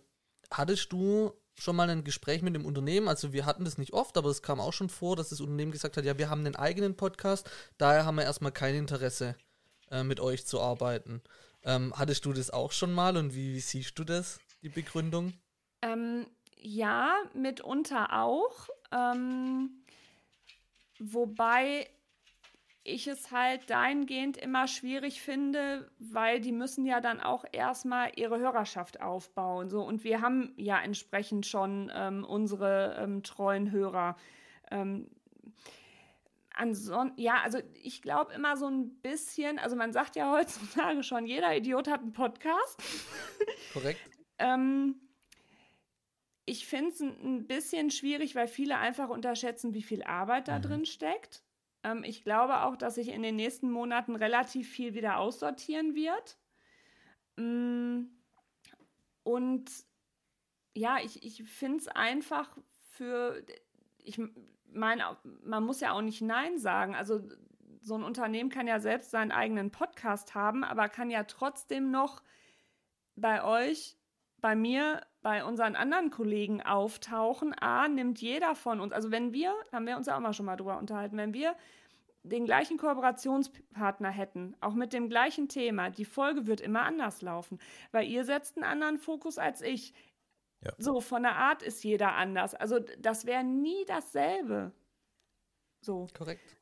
[0.52, 3.08] hattest du schon mal ein Gespräch mit dem Unternehmen.
[3.08, 5.72] Also wir hatten das nicht oft, aber es kam auch schon vor, dass das Unternehmen
[5.72, 9.36] gesagt hat, ja, wir haben einen eigenen Podcast, daher haben wir erstmal kein Interesse,
[9.92, 11.22] äh, mit euch zu arbeiten.
[11.64, 15.34] Ähm, hattest du das auch schon mal und wie, wie siehst du das, die Begründung?
[15.82, 16.26] Ähm,
[16.56, 18.70] ja, mitunter auch.
[18.92, 19.84] Ähm,
[21.00, 21.90] wobei
[22.84, 28.40] ich es halt dahingehend immer schwierig finde, weil die müssen ja dann auch erstmal ihre
[28.40, 29.70] Hörerschaft aufbauen.
[29.70, 29.82] So.
[29.82, 34.16] Und wir haben ja entsprechend schon ähm, unsere ähm, treuen Hörer.
[34.72, 35.10] Ähm,
[36.54, 41.26] ansonsten, ja, also ich glaube immer so ein bisschen, also man sagt ja heutzutage schon,
[41.26, 42.82] jeder Idiot hat einen Podcast.
[43.74, 44.02] Korrekt.
[44.40, 44.96] ähm,
[46.46, 50.64] ich finde es ein bisschen schwierig, weil viele einfach unterschätzen, wie viel Arbeit da mhm.
[50.64, 51.44] drin steckt.
[51.84, 56.38] Ähm, ich glaube auch, dass sich in den nächsten Monaten relativ viel wieder aussortieren wird.
[57.38, 58.06] Mm,
[59.24, 59.70] und
[60.74, 63.44] ja, ich, ich finde es einfach für,
[64.04, 64.20] ich
[64.72, 66.96] meine, man muss ja auch nicht Nein sagen.
[66.96, 67.22] Also
[67.82, 72.24] so ein Unternehmen kann ja selbst seinen eigenen Podcast haben, aber kann ja trotzdem noch
[73.16, 73.99] bei euch,
[74.42, 77.54] bei mir, bei unseren anderen Kollegen auftauchen.
[77.60, 80.46] A, nimmt jeder von uns, also wenn wir, haben wir uns ja auch mal schon
[80.46, 81.56] mal drüber unterhalten, wenn wir
[82.24, 87.60] den gleichen Kooperationspartner hätten, auch mit dem gleichen Thema, die Folge wird immer anders laufen,
[87.92, 89.94] weil ihr setzt einen anderen Fokus als ich.
[90.62, 90.74] Ja.
[90.78, 92.54] So, von der Art ist jeder anders.
[92.54, 94.74] Also das wäre nie dasselbe.
[95.82, 96.08] So.
[96.14, 96.59] Korrekt.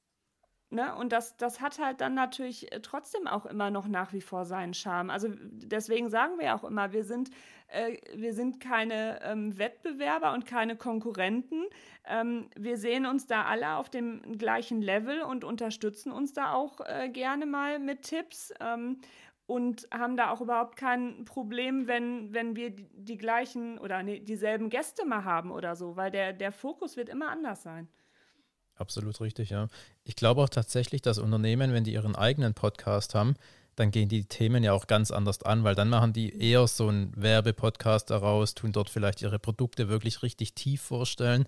[0.70, 0.94] Ne?
[0.96, 4.44] Und das, das hat halt dann natürlich äh, trotzdem auch immer noch nach wie vor
[4.44, 5.10] seinen Charme.
[5.10, 7.30] Also deswegen sagen wir auch immer, wir sind,
[7.68, 11.64] äh, wir sind keine ähm, Wettbewerber und keine Konkurrenten.
[12.06, 16.82] Ähm, wir sehen uns da alle auf dem gleichen Level und unterstützen uns da auch
[16.82, 18.54] äh, gerne mal mit Tipps.
[18.60, 19.00] Ähm,
[19.46, 24.20] und haben da auch überhaupt kein Problem, wenn, wenn wir die, die gleichen oder nee,
[24.20, 27.88] dieselben Gäste mal haben oder so, weil der, der Fokus wird immer anders sein.
[28.78, 29.68] Absolut richtig, ja.
[30.04, 33.36] Ich glaube auch tatsächlich, dass Unternehmen, wenn die ihren eigenen Podcast haben,
[33.76, 36.88] dann gehen die Themen ja auch ganz anders an, weil dann machen die eher so
[36.88, 41.46] einen Werbepodcast daraus, tun dort vielleicht ihre Produkte wirklich richtig tief vorstellen.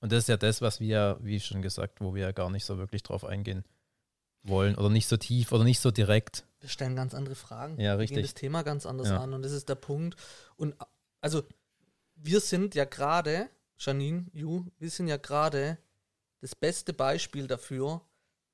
[0.00, 2.64] Und das ist ja das, was wir, wie schon gesagt, wo wir ja gar nicht
[2.64, 3.64] so wirklich drauf eingehen
[4.42, 6.44] wollen oder nicht so tief oder nicht so direkt.
[6.60, 7.78] wir stellen ganz andere Fragen.
[7.80, 8.16] Ja, Wir richtig.
[8.16, 9.20] gehen das Thema ganz anders Ja.
[9.20, 10.16] an und das ist der Punkt.
[10.56, 10.74] Und
[11.20, 11.42] also,
[12.14, 15.76] wir sind ja gerade, Janine, Ju, wir sind ja gerade
[16.40, 18.02] das beste Beispiel dafür,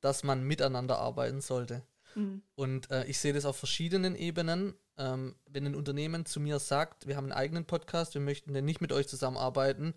[0.01, 1.83] dass man miteinander arbeiten sollte.
[2.15, 2.43] Mhm.
[2.55, 4.75] Und äh, ich sehe das auf verschiedenen Ebenen.
[4.99, 8.65] Ähm, wenn ein Unternehmen zu mir sagt, wir haben einen eigenen Podcast, wir möchten denn
[8.65, 9.95] nicht mit euch zusammenarbeiten,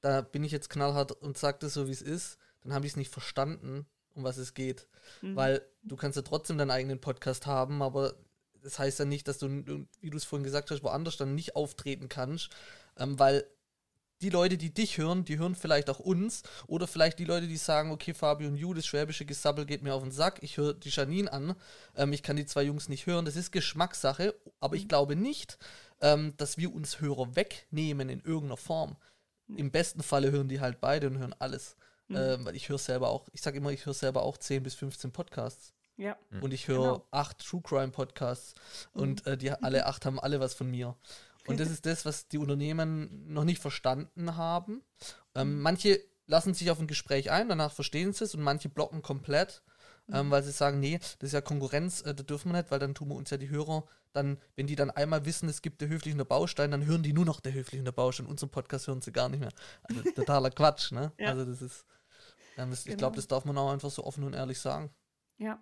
[0.00, 2.92] da bin ich jetzt knallhart und sage das so, wie es ist, dann habe ich
[2.92, 4.86] es nicht verstanden, um was es geht.
[5.22, 5.36] Mhm.
[5.36, 8.14] Weil du kannst ja trotzdem deinen eigenen Podcast haben, aber
[8.62, 11.56] das heißt ja nicht, dass du, wie du es vorhin gesagt hast, woanders dann nicht
[11.56, 12.50] auftreten kannst,
[12.96, 13.46] ähm, weil
[14.24, 17.56] die Leute, die dich hören, die hören vielleicht auch uns oder vielleicht die Leute, die
[17.56, 20.74] sagen, okay, Fabio und Ju, das schwäbische Gesabbel geht mir auf den Sack, ich höre
[20.74, 21.54] die Janine an,
[21.94, 25.58] ähm, ich kann die zwei Jungs nicht hören, das ist Geschmackssache, aber ich glaube nicht,
[26.00, 28.96] ähm, dass wir uns Hörer wegnehmen in irgendeiner Form.
[29.56, 31.76] Im besten Falle hören die halt beide und hören alles.
[32.08, 32.16] Mhm.
[32.16, 34.74] Ähm, weil ich höre selber auch, ich sage immer, ich höre selber auch 10 bis
[34.74, 35.72] 15 Podcasts.
[35.96, 36.16] ja.
[36.40, 37.06] Und ich höre Genau.
[37.10, 38.54] acht True Crime Podcasts
[38.94, 40.96] und äh, die alle acht haben alle was von mir.
[41.46, 44.82] Und das ist das, was die Unternehmen noch nicht verstanden haben.
[45.34, 49.02] Ähm, manche lassen sich auf ein Gespräch ein, danach verstehen sie es und manche blocken
[49.02, 49.62] komplett,
[50.10, 52.78] ähm, weil sie sagen, nee, das ist ja Konkurrenz, äh, das dürfen wir nicht, weil
[52.78, 55.80] dann tun wir uns ja die Hörer dann, wenn die dann einmal wissen, es gibt
[55.80, 58.26] der Höfliche der Baustein, dann hören die nur noch der Höfliche der Baustein.
[58.26, 59.52] Unseren Podcast hören sie gar nicht mehr.
[59.82, 61.12] Also totaler Quatsch, ne?
[61.18, 61.30] Ja.
[61.30, 61.84] Also das ist,
[62.56, 62.98] ähm, das, ich Genau.
[62.98, 64.90] glaube, das darf man auch einfach so offen und ehrlich sagen.
[65.38, 65.60] Ja.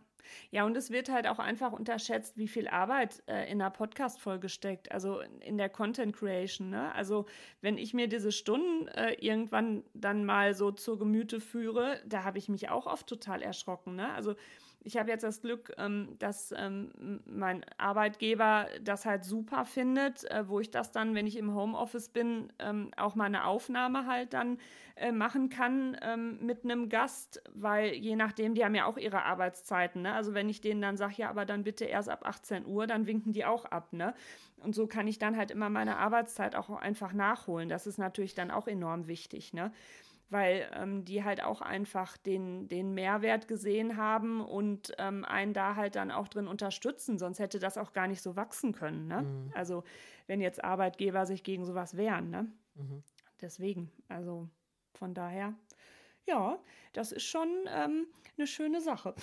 [0.50, 4.48] Ja, und es wird halt auch einfach unterschätzt, wie viel Arbeit äh, in einer Podcast-Folge
[4.48, 6.70] steckt, also in der Content Creation.
[6.70, 6.94] Ne?
[6.94, 7.26] Also,
[7.61, 12.38] wenn ich mir diese Stunden äh, irgendwann dann mal so zur Gemüte führe, da habe
[12.38, 13.96] ich mich auch oft total erschrocken.
[13.96, 14.12] Ne?
[14.12, 14.35] Also,
[14.85, 20.49] ich habe jetzt das Glück, ähm, dass ähm, mein Arbeitgeber das halt super findet, äh,
[20.49, 24.33] wo ich das dann, wenn ich im Homeoffice bin, ähm, auch mal eine Aufnahme halt
[24.33, 24.59] dann
[24.97, 29.25] äh, machen kann ähm, mit einem Gast, weil je nachdem, die haben ja auch ihre
[29.25, 30.03] Arbeitszeiten.
[30.03, 30.12] Ne?
[30.12, 33.07] Also wenn ich denen dann sage, ja, aber dann bitte erst ab 18 Uhr, dann
[33.07, 33.92] winken die auch ab.
[33.92, 34.14] Ne?
[34.59, 37.68] Und so kann ich dann halt immer meine Arbeitszeit auch einfach nachholen.
[37.68, 39.53] Das ist natürlich dann auch enorm wichtig.
[39.53, 39.73] Ne?
[40.33, 45.77] Weil ähm, die halt auch einfach den, den Mehrwert gesehen haben und ähm, einen da
[45.77, 47.18] halt dann auch drin unterstützen.
[47.18, 49.09] Sonst hätte das auch gar nicht so wachsen können.
[49.09, 49.23] Ne?
[49.23, 49.53] Mhm.
[49.55, 49.85] Also
[50.27, 52.31] wenn jetzt Arbeitgeber sich gegen sowas wehren.
[52.31, 52.51] Ne?
[52.75, 53.03] Mhm.
[53.42, 54.49] Deswegen, also
[54.95, 55.53] von daher,
[56.27, 56.59] ja,
[56.95, 58.07] das ist schon ähm,
[58.38, 59.14] eine schöne Sache.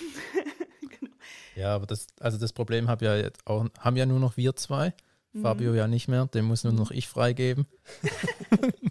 [1.00, 1.16] genau.
[1.56, 4.54] Ja, aber das, also das Problem hab ja jetzt auch, haben ja nur noch wir
[4.54, 4.94] zwei.
[5.32, 5.42] Mhm.
[5.42, 7.66] Fabio ja nicht mehr, dem muss nur noch ich freigeben.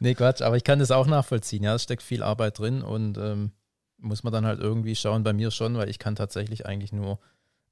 [0.00, 1.62] nee, Quatsch, aber ich kann das auch nachvollziehen.
[1.62, 3.52] Ja, es steckt viel Arbeit drin und ähm,
[3.98, 7.18] muss man dann halt irgendwie schauen, bei mir schon, weil ich kann tatsächlich eigentlich nur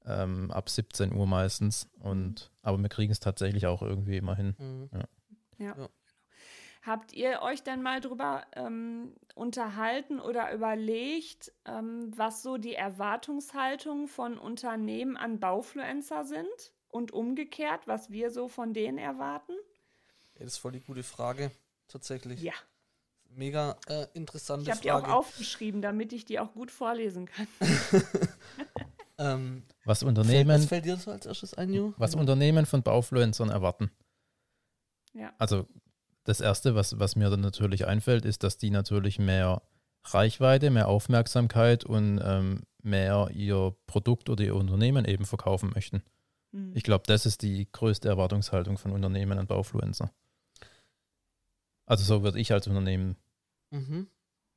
[0.05, 1.89] ähm, ab 17 Uhr meistens.
[1.99, 4.55] Und aber wir kriegen es tatsächlich auch irgendwie immer hin.
[4.57, 4.89] Mhm.
[4.93, 5.07] Ja.
[5.59, 5.89] Ja.
[6.83, 14.07] Habt ihr euch denn mal drüber ähm, unterhalten oder überlegt, ähm, was so die Erwartungshaltungen
[14.07, 19.51] von Unternehmen an Baufluencer sind und umgekehrt, was wir so von denen erwarten?
[20.35, 21.51] Ja, das ist voll die gute Frage,
[21.87, 22.41] tatsächlich.
[22.41, 22.53] Ja,
[23.35, 27.47] Mega äh, interessante ich habe die auch aufgeschrieben, damit ich die auch gut vorlesen kann.
[29.17, 31.93] ähm, Was Unternehmen, was fällt dir so als erstes ein, Ju?
[31.97, 33.91] was Unternehmen von Baufluencern erwarten.
[35.13, 35.33] Ja.
[35.37, 35.67] Also
[36.23, 39.61] das Erste, was, was mir dann natürlich einfällt, ist, dass die natürlich mehr
[40.03, 46.01] Reichweite, mehr Aufmerksamkeit und ähm, mehr ihr Produkt oder ihr Unternehmen eben verkaufen möchten.
[46.53, 46.71] Hm.
[46.75, 50.11] Ich glaube, das ist die größte Erwartungshaltung von Unternehmen an Baufluencer.
[51.87, 53.15] Also so würde ich als Unternehmen
[53.71, 54.07] Mhm.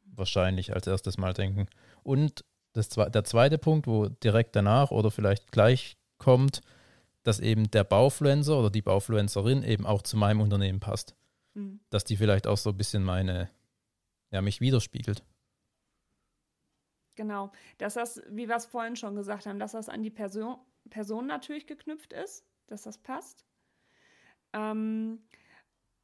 [0.04, 1.68] wahrscheinlich als erstes mal denken.
[2.02, 6.60] Und das, der zweite Punkt, wo direkt danach oder vielleicht gleich kommt,
[7.22, 11.14] dass eben der Baufluencer oder die Baufluencerin eben auch zu meinem Unternehmen passt.
[11.54, 11.80] Hm.
[11.90, 13.50] Dass die vielleicht auch so ein bisschen meine,
[14.30, 15.22] ja, mich widerspiegelt.
[17.16, 20.56] Genau, dass das, wie wir es vorhin schon gesagt haben, dass das an die Person,
[20.88, 23.44] Person natürlich geknüpft ist, dass das passt.
[24.52, 25.20] Ähm,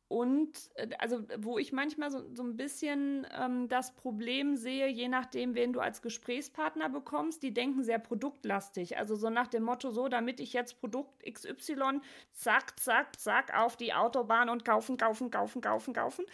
[0.08, 5.08] und äh, also, wo ich manchmal so, so ein bisschen ähm, das Problem sehe, je
[5.08, 8.98] nachdem, wen du als Gesprächspartner bekommst, die denken sehr produktlastig.
[8.98, 12.00] Also so nach dem Motto, so, damit ich jetzt Produkt XY,
[12.32, 16.24] zack, zack, zack, auf die Autobahn und kaufen, kaufen, kaufen, kaufen, kaufen.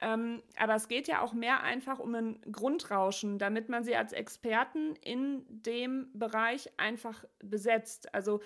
[0.00, 4.12] Ähm, aber es geht ja auch mehr einfach um ein Grundrauschen, damit man sie als
[4.12, 8.12] Experten in dem Bereich einfach besetzt.
[8.12, 8.40] Also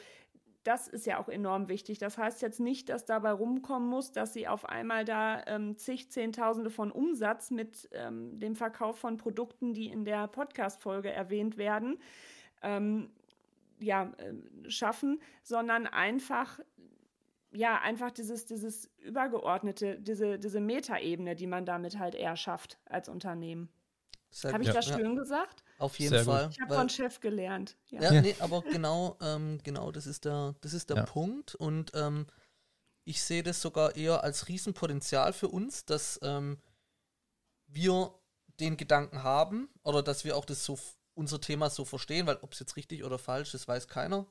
[0.64, 1.98] das ist ja auch enorm wichtig.
[1.98, 6.11] Das heißt jetzt nicht, dass dabei rumkommen muss, dass sie auf einmal da ähm, zig,
[6.11, 11.98] Zehntausende von Umsatz mit ähm, dem Verkauf von Produkten, die in der Podcast-Folge erwähnt werden,
[12.62, 13.11] ähm,
[13.79, 16.59] ja, äh, schaffen, sondern einfach
[17.57, 23.09] ja, einfach dieses, dieses übergeordnete, diese, diese Metaebene, die man damit halt eher schafft als
[23.09, 23.68] Unternehmen.
[24.44, 24.74] Habe ich Ja.
[24.74, 25.62] das schön gesagt?
[25.85, 26.35] Auf jeden Sehr gut.
[26.35, 26.49] Fall.
[26.51, 27.77] Ich habe von Chef gelernt.
[27.90, 28.01] Ja.
[28.03, 28.20] Ja, Ja.
[28.23, 31.03] nee, aber genau, ähm, genau, das ist der, das ist der Ja.
[31.05, 31.55] Punkt.
[31.55, 32.27] Und ähm,
[33.05, 36.59] ich sehe das sogar eher als Riesenpotenzial für uns, dass ähm,
[37.66, 38.14] wir
[38.61, 40.79] den Gedanken haben oder dass wir auch das so
[41.14, 44.27] unser Thema so verstehen, weil ob es jetzt richtig oder falsch ist, weiß keiner.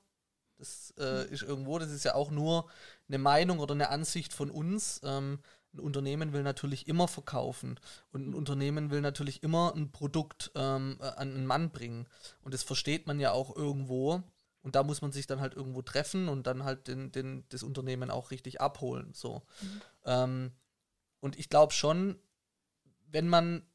[0.57, 2.67] Das äh, ist irgendwo, das ist ja auch nur
[3.07, 5.01] eine Meinung oder eine Ansicht von uns.
[5.03, 5.39] Ähm,
[5.73, 7.79] ein Unternehmen will natürlich immer verkaufen
[8.11, 12.07] und ein Unternehmen will natürlich immer ein Produkt ähm, äh, an einen Mann bringen.
[12.41, 14.23] Und das versteht man ja auch irgendwo.
[14.61, 17.63] Und da muss man sich dann halt irgendwo treffen und dann halt den, den, das
[17.63, 19.13] Unternehmen auch richtig abholen.
[19.13, 19.41] So.
[20.05, 20.53] Ähm,
[21.19, 22.17] und ich glaube schon,
[23.07, 23.65] wenn man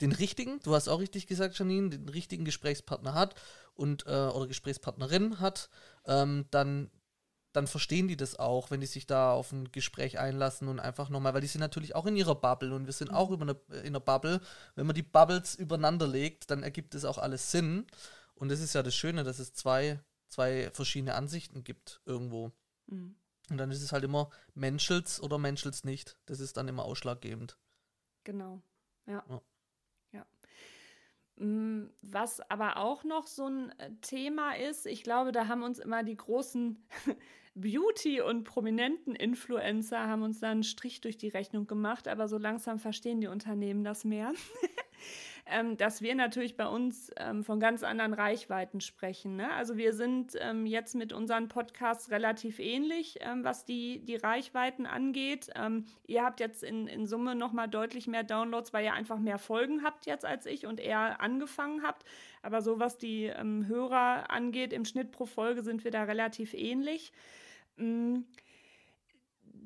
[0.00, 3.34] den richtigen, du hast auch richtig gesagt, Janine, den richtigen Gesprächspartner hat
[3.74, 5.68] und äh, oder Gesprächspartnerin hat,
[6.06, 6.90] ähm, dann,
[7.52, 11.08] dann verstehen die das auch, wenn die sich da auf ein Gespräch einlassen und einfach
[11.08, 13.80] nochmal, weil die sind natürlich auch in ihrer Bubble und wir sind auch über eine,
[13.80, 14.40] in einer Bubble.
[14.74, 17.86] Wenn man die Bubbles übereinander legt, dann ergibt es auch alles Sinn.
[18.34, 22.52] Und das ist ja das Schöne, dass es zwei, zwei verschiedene Ansichten gibt irgendwo.
[22.86, 23.16] Mhm.
[23.50, 26.18] Und dann ist es halt immer menschels oder menschels nicht.
[26.26, 27.56] Das ist dann immer ausschlaggebend.
[28.24, 28.62] Genau.
[29.06, 29.14] Ja.
[29.14, 29.24] Ja.
[29.28, 29.42] ja.
[31.38, 35.78] Mm, Was aber auch noch so ein äh, Thema ist, ich glaube, da haben uns
[35.78, 36.82] immer die großen
[37.54, 42.38] Beauty- und prominenten Influencer haben uns da einen Strich durch die Rechnung gemacht, aber so
[42.38, 44.32] langsam verstehen die Unternehmen das mehr.
[45.50, 49.36] ähm, dass wir natürlich bei uns ähm, von ganz anderen Reichweiten sprechen.
[49.36, 49.50] Ne?
[49.52, 54.86] Also wir sind ähm, jetzt mit unseren Podcasts relativ ähnlich, ähm, was die, die Reichweiten
[54.86, 55.50] angeht.
[55.56, 59.38] Ähm, ihr habt jetzt in, in Summe nochmal deutlich mehr Downloads, weil ihr einfach mehr
[59.38, 62.04] Folgen habt jetzt als ich und eher angefangen habt.
[62.42, 66.54] Aber so was die ähm, Hörer angeht, im Schnitt pro Folge sind wir da relativ
[66.54, 67.12] ähnlich.
[67.76, 68.20] Mm,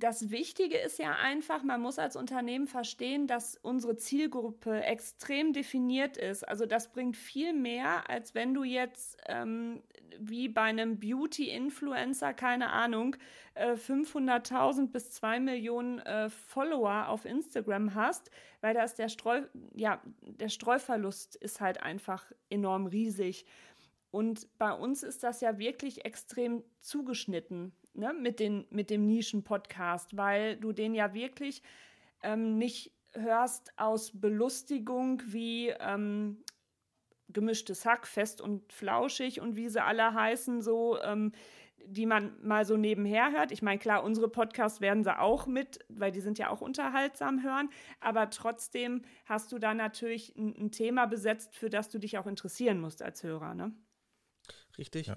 [0.02, 6.16] das Wichtige ist ja einfach, man muss als Unternehmen verstehen, dass unsere Zielgruppe extrem definiert
[6.16, 6.46] ist.
[6.48, 9.80] Also das bringt viel mehr, als wenn du jetzt ähm,
[10.18, 13.16] wie bei einem Beauty-Influencer, keine Ahnung,
[13.54, 19.42] äh, 500.000 bis 2 Millionen äh, Follower auf Instagram hast, weil da ist der Streu,
[19.74, 23.46] ja, der Streuverlust ist halt einfach enorm riesig.
[24.10, 30.16] Und bei uns ist das ja wirklich extrem zugeschnitten ne, mit, den, mit dem Nischen-Podcast,
[30.16, 31.62] weil du den ja wirklich
[32.22, 36.44] ähm, nicht hörst aus Belustigung wie ähm,
[37.28, 41.33] gemischtes Hack, fest und flauschig und wie sie alle heißen, so, ähm,
[41.85, 43.52] die man mal so nebenher hört.
[43.52, 47.42] Ich meine, klar, unsere Podcasts werden sie auch mit, weil die sind ja auch unterhaltsam
[47.42, 52.18] hören, aber trotzdem hast du da natürlich ein, ein Thema besetzt, für das du dich
[52.18, 53.74] auch interessieren musst als Hörer, ne?
[54.78, 55.09] Richtig.
[55.09, 55.16] Ja.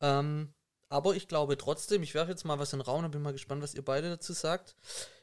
[0.00, 0.54] Ähm,
[0.94, 3.32] aber ich glaube trotzdem, ich werfe jetzt mal was in den Raum und bin mal
[3.32, 4.76] gespannt, was ihr beide dazu sagt.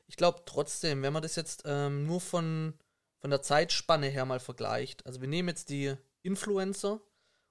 [0.06, 2.74] Ich glaube trotzdem, wenn man das jetzt ähm, nur von,
[3.20, 7.00] von der Zeitspanne her mal vergleicht, also wir nehmen jetzt die Influencer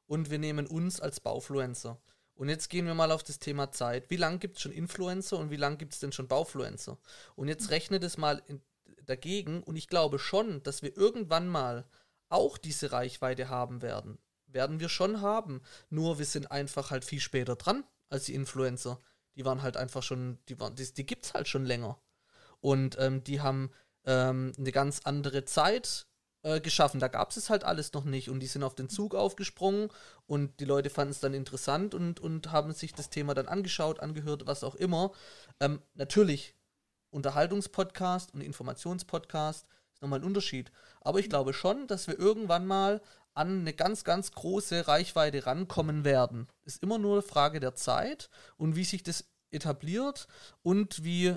[0.04, 1.98] und wir nehmen uns als Baufluencer.
[2.34, 4.10] Und jetzt gehen wir mal auf das Thema Zeit.
[4.10, 6.98] Wie lange gibt es schon Influencer und wie lange gibt es denn schon Baufluencer?
[7.36, 8.60] Und jetzt rechnet es mal in,
[9.06, 11.88] dagegen und ich glaube schon, dass wir irgendwann mal
[12.28, 14.18] auch diese Reichweite haben werden.
[14.44, 15.62] Werden wir schon haben.
[15.88, 19.00] Nur wir sind einfach halt viel später dran als die Influencer.
[19.36, 22.00] Die waren halt einfach schon, die, waren, die, die gibt es halt schon länger.
[22.60, 23.70] Und ähm, die haben
[24.04, 26.06] ähm, eine ganz andere Zeit
[26.42, 27.00] äh, geschaffen.
[27.00, 28.28] Da gab es es halt alles noch nicht.
[28.28, 29.88] Und die sind auf den Zug aufgesprungen
[30.26, 34.00] und die Leute fanden es dann interessant und, und haben sich das Thema dann angeschaut,
[34.00, 35.12] angehört, was auch immer.
[35.60, 36.54] Ähm, natürlich,
[37.10, 40.70] Unterhaltungspodcast und Informationspodcast ist nochmal ein Unterschied.
[41.00, 43.02] Aber ich glaube schon, dass wir irgendwann mal
[43.34, 46.48] an eine ganz, ganz große Reichweite rankommen werden.
[46.64, 50.28] Ist immer nur eine Frage der Zeit und wie sich das etabliert
[50.62, 51.34] und wie,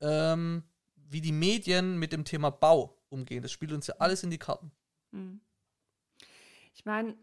[0.00, 3.42] ähm, wie die Medien mit dem Thema Bau umgehen.
[3.42, 4.72] Das spielt uns ja alles in die Karten.
[5.12, 5.40] Hm.
[6.74, 7.16] Ich meine,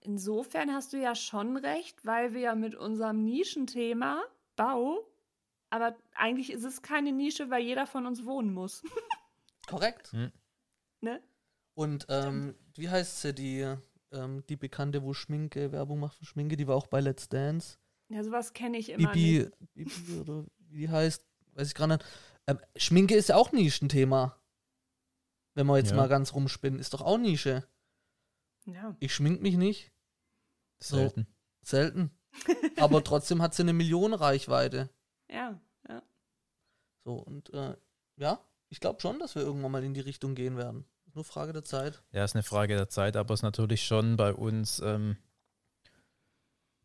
[0.00, 4.22] insofern hast du ja schon recht, weil wir ja mit unserem Nischenthema
[4.56, 5.06] Bau,
[5.70, 8.82] aber eigentlich ist es keine Nische, weil jeder von uns wohnen muss.
[9.66, 10.12] Korrekt.
[10.12, 10.32] Hm.
[11.00, 11.22] ne?
[11.74, 13.74] Und ähm, wie heißt sie, die,
[14.12, 17.78] ähm, die Bekannte, wo Schminke, Werbung macht für Schminke, die war auch bei Let's Dance.
[18.08, 19.94] Ja, sowas kenne ich immer Bibi, nicht.
[19.94, 22.04] Bibi oder wie die heißt, weiß ich gerade nicht.
[22.46, 24.36] Ähm, Schminke ist ja auch Nischenthema.
[25.54, 25.96] Wenn wir jetzt Ja.
[25.96, 27.66] mal ganz rumspinnen, ist doch auch Nische.
[28.66, 28.96] Ja.
[29.00, 29.92] Ich schmink mich nicht,
[30.82, 30.96] So.
[30.96, 31.26] Selten.
[31.62, 32.10] selten.
[32.78, 34.90] Aber trotzdem hat sie eine Million Reichweite.
[35.28, 36.02] Ja, ja.
[37.04, 37.76] So, und äh,
[38.16, 40.84] ja, ich glaube schon, dass wir irgendwann mal in die Richtung gehen werden.
[41.14, 42.02] Nur Frage der Zeit.
[42.12, 45.16] Ja, ist eine Frage der Zeit, aber es ist natürlich schon bei uns, ähm,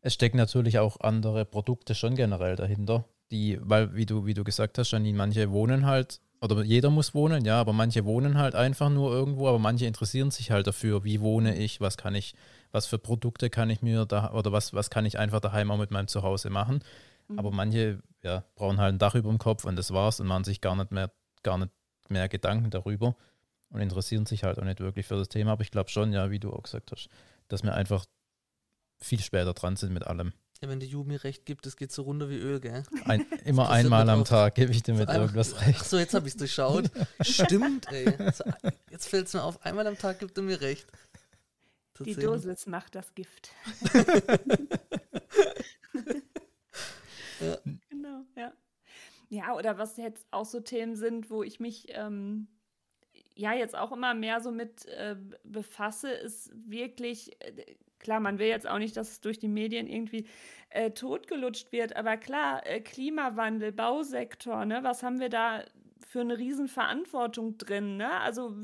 [0.00, 4.44] es stecken natürlich auch andere Produkte schon generell dahinter, die, weil, wie du, wie du
[4.44, 8.54] gesagt hast, Janine, manche wohnen halt oder jeder muss wohnen, ja, aber manche wohnen halt
[8.54, 12.34] einfach nur irgendwo, aber manche interessieren sich halt dafür, wie wohne ich, was kann ich,
[12.72, 15.78] was für Produkte kann ich mir da oder was, was kann ich einfach daheim auch
[15.78, 16.84] mit meinem Zuhause machen.
[17.28, 17.38] Mhm.
[17.38, 20.44] Aber manche ja, brauchen halt ein Dach über dem Kopf und das war's und machen
[20.44, 21.10] sich gar nicht mehr,
[21.42, 21.72] gar nicht
[22.08, 23.16] mehr Gedanken darüber
[23.70, 25.52] und interessieren sich halt auch nicht wirklich für das Thema.
[25.52, 27.08] Aber ich glaube schon, ja, wie du auch gesagt hast,
[27.48, 28.06] dass wir einfach
[29.02, 30.32] viel später dran sind mit allem.
[30.62, 32.82] Ja, wenn der Ju mir recht gibt, das geht so runter wie Öl, gell?
[33.04, 35.80] Ein, immer einmal am Tag gebe ich dir mit so irgendwas recht.
[35.80, 36.90] Ach so, jetzt habe ich es durchschaut.
[37.20, 38.06] Stimmt, ey.
[38.90, 40.86] Jetzt fällt es mir auf, einmal am Tag gibt er mir recht.
[42.04, 43.50] Die Dosis macht das Gift.
[47.40, 47.58] ja.
[47.90, 48.52] Genau, ja.
[49.28, 52.48] Ja, oder was jetzt auch so Themen sind, wo ich mich ähm,
[53.36, 58.48] ja jetzt auch immer mehr so mit äh, befasse, ist wirklich, äh, klar, man will
[58.48, 60.26] jetzt auch nicht, dass es durch die Medien irgendwie
[60.70, 65.62] äh, totgelutscht wird, aber klar, äh, Klimawandel, Bausektor, ne, was haben wir da
[66.06, 68.10] für eine Riesenverantwortung drin, ne?
[68.20, 68.54] Also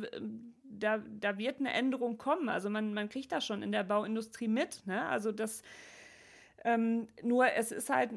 [0.65, 2.49] da, da wird eine Änderung kommen.
[2.49, 5.05] Also man, man kriegt das schon in der Bauindustrie mit, ne?
[5.07, 5.63] Also das
[6.65, 8.11] ähm, nur es ist halt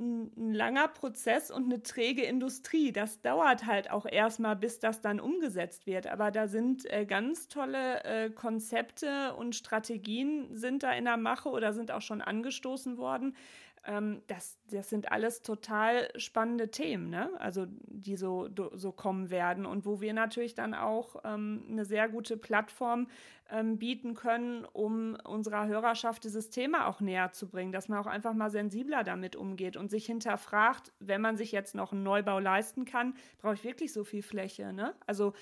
[0.00, 2.92] ein, langer Prozess und eine träge Industrie.
[2.92, 6.06] Das dauert halt auch erstmal, bis das dann umgesetzt wird.
[6.06, 11.50] Aber da sind äh, ganz tolle äh, Konzepte und Strategien sind da in der Mache
[11.50, 13.36] oder sind auch schon angestoßen worden,
[13.84, 17.30] ähm, das, das sind alles total spannende Themen, ne?
[17.38, 22.08] also die so, so kommen werden und wo wir natürlich dann auch ähm, eine sehr
[22.08, 23.08] gute Plattform
[23.50, 28.06] ähm, bieten können, um unserer Hörerschaft dieses Thema auch näher zu bringen, dass man auch
[28.06, 32.38] einfach mal sensibler damit umgeht und sich hinterfragt, wenn man sich jetzt noch einen Neubau
[32.38, 34.72] leisten kann, brauche ich wirklich so viel Fläche?
[34.72, 34.94] Ne?
[35.06, 35.32] Also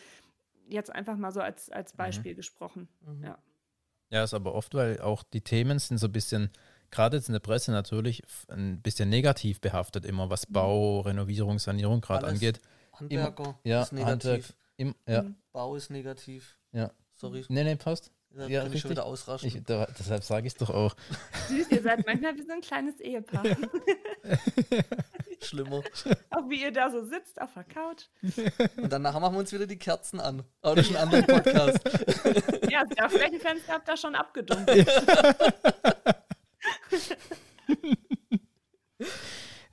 [0.68, 1.98] jetzt einfach mal so als, als mhm.
[1.98, 2.37] Beispiel mhm.
[2.37, 2.88] gesprochen.
[3.01, 3.24] Mhm.
[3.24, 3.38] Ja.
[4.11, 6.51] ja, ist aber oft, weil auch die Themen sind so ein bisschen
[6.90, 10.53] gerade jetzt in der Presse natürlich ein bisschen negativ behaftet, immer was mhm.
[10.53, 12.61] Bau, Renovierung, Sanierung gerade angeht.
[12.92, 14.31] Handwerker immer, ja, ist negativ.
[14.31, 14.44] Handwerk,
[14.77, 15.22] im, ja.
[15.22, 15.37] Mhm.
[15.53, 16.57] Bau ist negativ.
[16.72, 16.90] Ja.
[17.14, 17.44] Sorry.
[17.48, 18.12] Nee, nee, passt.
[18.31, 19.48] Deshalb ja, kann ich wieder ausraschen.
[19.48, 20.94] Ich, da, deshalb sage ich es doch auch.
[21.48, 23.42] Süß, ihr seid manchmal wie so ein kleines Ehepaar.
[25.42, 25.83] Schlimmer.
[26.31, 28.05] Auch wie ihr da so sitzt auf der Couch.
[28.77, 30.42] Und danach machen wir uns wieder die Kerzen an.
[30.62, 31.81] Aber das ist ein anderer Podcast.
[32.70, 34.88] ja, das Flächenfenster habt ihr schon abgedunkelt.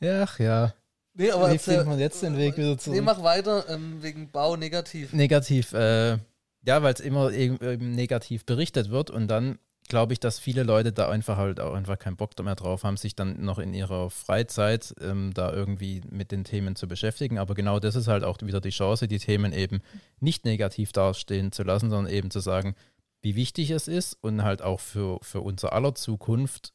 [0.02, 0.74] Ach ja.
[1.14, 2.98] Nee, aber Wie findet man jetzt den Weg wieder zurück?
[2.98, 5.14] Nee, mach weiter, ähm, wegen Bau negativ.
[5.14, 6.18] Negativ, äh,
[6.66, 10.92] ja, weil es immer eben negativ berichtet wird und dann glaube ich, dass viele Leute
[10.92, 14.10] da einfach halt auch einfach keinen Bock mehr drauf haben, sich dann noch in ihrer
[14.10, 17.38] Freizeit ähm, da irgendwie mit den Themen zu beschäftigen.
[17.38, 19.82] Aber genau das ist halt auch wieder die Chance, die Themen eben
[20.20, 22.76] nicht negativ dastehen zu lassen, sondern eben zu sagen,
[23.22, 26.74] wie wichtig es ist und halt auch für, für unser aller Zukunft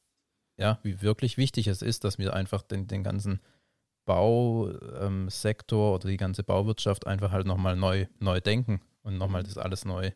[0.60, 3.40] ja, wie wirklich wichtig es ist, dass wir einfach den, den ganzen
[4.04, 9.56] Bausektor ähm, oder die ganze Bauwirtschaft einfach halt nochmal neu, neu denken und nochmal das
[9.56, 10.10] alles neu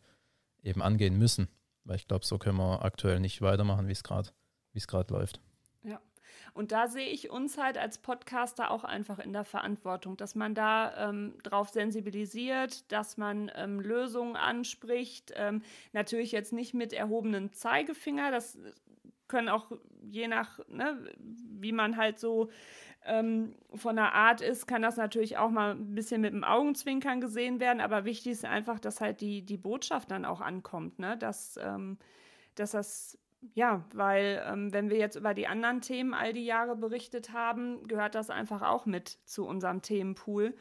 [0.61, 1.49] eben angehen müssen.
[1.83, 4.29] Weil ich glaube, so können wir aktuell nicht weitermachen, wie es gerade
[4.71, 5.39] wie es gerade läuft.
[5.83, 5.99] Ja.
[6.53, 10.53] Und da sehe ich uns halt als Podcaster auch einfach in der Verantwortung, dass man
[10.53, 15.33] da ähm, drauf sensibilisiert, dass man ähm, Lösungen anspricht.
[15.35, 18.57] Ähm, natürlich jetzt nicht mit erhobenen Zeigefinger, das
[19.27, 22.49] können auch je nach, ne, wie man halt so
[23.05, 27.21] ähm, von der Art ist, kann das natürlich auch mal ein bisschen mit dem Augenzwinkern
[27.21, 27.81] gesehen werden.
[27.81, 31.17] Aber wichtig ist einfach, dass halt die, die Botschaft dann auch ankommt, ne?
[31.17, 31.97] dass, ähm,
[32.55, 33.17] dass das
[33.53, 37.87] ja, weil ähm, wenn wir jetzt über die anderen Themen all die Jahre berichtet haben,
[37.87, 40.55] gehört das einfach auch mit zu unserem Themenpool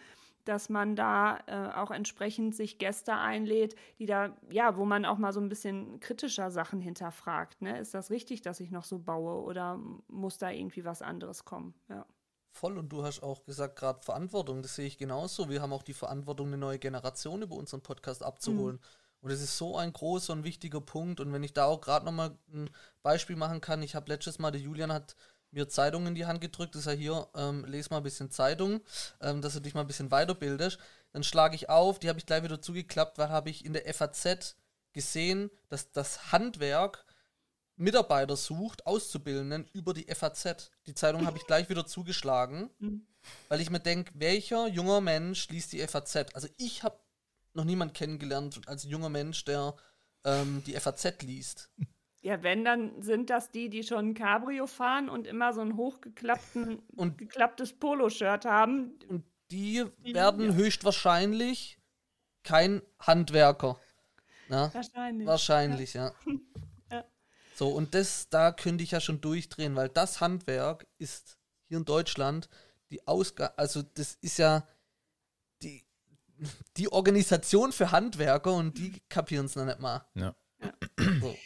[0.45, 5.19] dass man da äh, auch entsprechend sich Gäste einlädt, die da, ja, wo man auch
[5.19, 7.63] mal so ein bisschen kritischer Sachen hinterfragt.
[7.63, 7.79] Ne?
[7.79, 9.79] Ist das richtig, dass ich noch so baue oder
[10.09, 11.75] muss da irgendwie was anderes kommen?
[11.89, 12.07] Ja.
[12.51, 15.51] Voll, und du hast auch gesagt, gerade Verantwortung, das sehe ich genauso.
[15.51, 18.77] Wir haben auch die Verantwortung, eine neue Generation über unseren Podcast abzuholen.
[18.77, 19.05] Mhm.
[19.25, 21.19] Und das ist so ein großer und wichtiger Punkt.
[21.19, 22.69] Und wenn ich da auch gerade nochmal ein
[23.03, 25.17] Beispiel machen kann, ich habe letztes Mal, der Julian hat
[25.55, 28.81] mir Zeitung in die Hand gedrückt, ist ja hier, ähm, lese mal ein bisschen Zeitung,
[29.21, 30.79] ähm, dass du dich mal ein bisschen weiterbildest.
[31.13, 33.93] Dann schlage ich auf, die habe ich gleich wieder zugeklappt, weil habe ich in der
[33.93, 34.57] FAZ
[34.93, 37.05] gesehen, dass das Handwerk
[37.77, 40.71] Mitarbeiter sucht, Auszubildenden über die FAZ.
[40.87, 43.07] Die Zeitung habe ich gleich wieder zugeschlagen, mhm.
[43.49, 46.35] weil ich mir denke, welcher junger Mensch liest die FAZ?
[46.35, 46.99] Also ich habe
[47.53, 49.75] noch niemand kennengelernt als junger Mensch, der
[50.25, 51.71] ähm, die FAZ liest.
[52.25, 55.77] Ja, wenn, dann sind das die, die schon ein Cabrio fahren und immer so ein
[55.77, 58.99] hochgeklappten und geklapptes Poloshirt haben.
[59.09, 60.55] Und die, die werden ja.
[60.55, 61.79] höchstwahrscheinlich
[62.43, 63.79] kein Handwerker.
[64.49, 64.73] Na?
[64.73, 65.27] Wahrscheinlich.
[65.27, 66.15] Wahrscheinlich, ja.
[66.91, 67.05] ja.
[67.55, 71.85] So, und das, da könnte ich ja schon durchdrehen, weil das Handwerk ist hier in
[71.85, 72.49] Deutschland
[72.91, 74.67] die Ausgabe, also das ist ja
[75.61, 75.85] die,
[76.79, 80.07] die Organisation für Handwerker und die kapieren es noch nicht mal.
[80.15, 80.35] Ja.
[81.21, 81.37] So.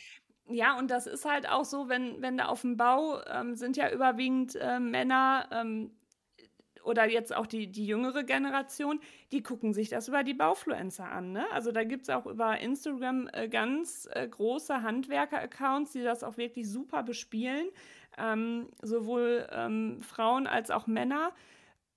[0.50, 3.76] Ja, und das ist halt auch so, wenn, wenn da auf dem Bau ähm, sind
[3.76, 5.90] ja überwiegend äh, Männer ähm,
[6.82, 11.32] oder jetzt auch die, die jüngere Generation, die gucken sich das über die Baufluencer an.
[11.32, 11.44] Ne?
[11.52, 16.38] Also da gibt es auch über Instagram äh, ganz äh, große Handwerker-Accounts, die das auch
[16.38, 17.68] wirklich super bespielen.
[18.16, 21.32] Ähm, sowohl ähm, Frauen als auch Männer.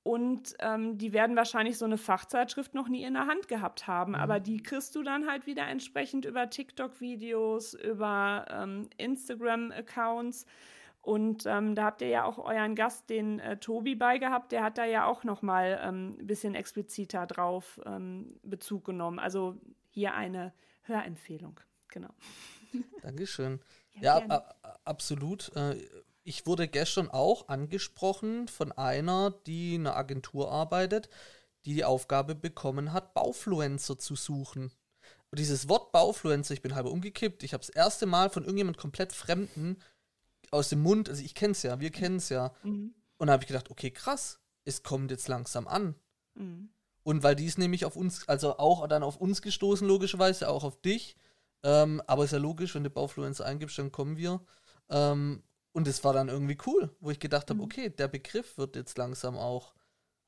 [0.04, 4.14] Und ähm, die werden wahrscheinlich so eine Fachzeitschrift noch nie in der Hand gehabt haben.
[4.14, 4.18] Mhm.
[4.20, 10.46] Aber die kriegst du dann halt wieder entsprechend über TikTok-Videos, über ähm, Instagram-Accounts.
[11.02, 14.52] Und ähm, da habt ihr ja auch euren Gast, den äh, Tobi, bei gehabt.
[14.52, 19.20] Der hat da ja auch noch mal ähm, ein bisschen expliziter drauf ähm, Bezug genommen.
[19.20, 21.60] Also hier eine Hörempfehlung.
[21.90, 22.14] Genau.
[23.02, 23.60] Dankeschön.
[24.00, 25.52] Ja, Ja, absolut.
[25.54, 25.76] Äh,
[26.24, 31.10] Ich wurde gestern auch angesprochen von einer, die in einer Agentur arbeitet,
[31.66, 34.72] die die Aufgabe bekommen hat, Baufluencer zu suchen.
[35.32, 37.44] Und dieses Wort Baufluencer, ich bin halb umgekippt.
[37.44, 39.78] Ich habe das erste Mal von irgendjemand komplett Fremden
[40.52, 42.54] aus dem Mund, also ich kenne es ja, wir kennen es ja.
[42.64, 42.94] Mhm.
[43.18, 45.96] Und da habe ich gedacht, okay, krass, es kommt jetzt langsam an.
[46.36, 46.70] Mhm.
[47.04, 50.64] Und weil die ist nämlich auf uns, also auch dann auf uns gestoßen, logischerweise, auch
[50.64, 51.16] auf dich.
[51.64, 54.42] Ähm, aber ist ja logisch, wenn du Baufluencer eingibst, dann kommen wir.
[54.90, 55.44] Ähm,
[55.74, 57.66] und es war dann irgendwie cool, wo ich gedacht habe, Mhm.
[57.66, 59.74] okay, der Begriff wird jetzt langsam auch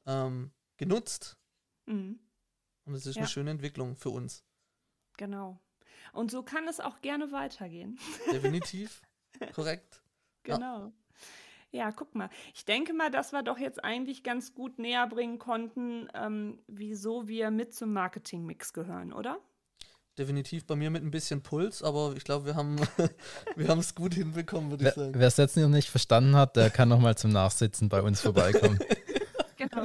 [0.05, 1.37] ähm, genutzt.
[1.85, 2.19] Mhm.
[2.85, 3.21] Und es ist Ja.
[3.21, 4.43] eine schöne Entwicklung für uns.
[5.17, 5.59] Genau.
[6.11, 7.97] Und so kann es auch gerne weitergehen.
[8.31, 9.01] Definitiv.
[9.53, 10.01] Korrekt.
[10.45, 10.55] Ja.
[10.57, 10.93] Genau.
[11.71, 12.29] Ja, guck mal.
[12.53, 17.27] Ich denke mal, dass wir doch jetzt eigentlich ganz gut näher bringen konnten, ähm, wieso
[17.27, 19.39] wir mit zum Marketingmix gehören, oder?
[20.17, 22.75] Definitiv bei mir mit ein bisschen Puls, aber ich glaube, wir haben
[23.55, 25.19] wir haben es gut hinbekommen, würde ich Wer sagen.
[25.19, 28.79] wer es jetzt noch nicht verstanden hat, der kann nochmal zum Nachsitzen bei uns vorbeikommen.
[29.55, 29.83] Genau.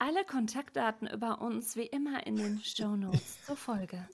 [0.00, 4.08] Alle Kontaktdaten über uns wie immer in den Shownotes zur Folge.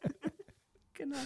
[0.94, 1.18] genau.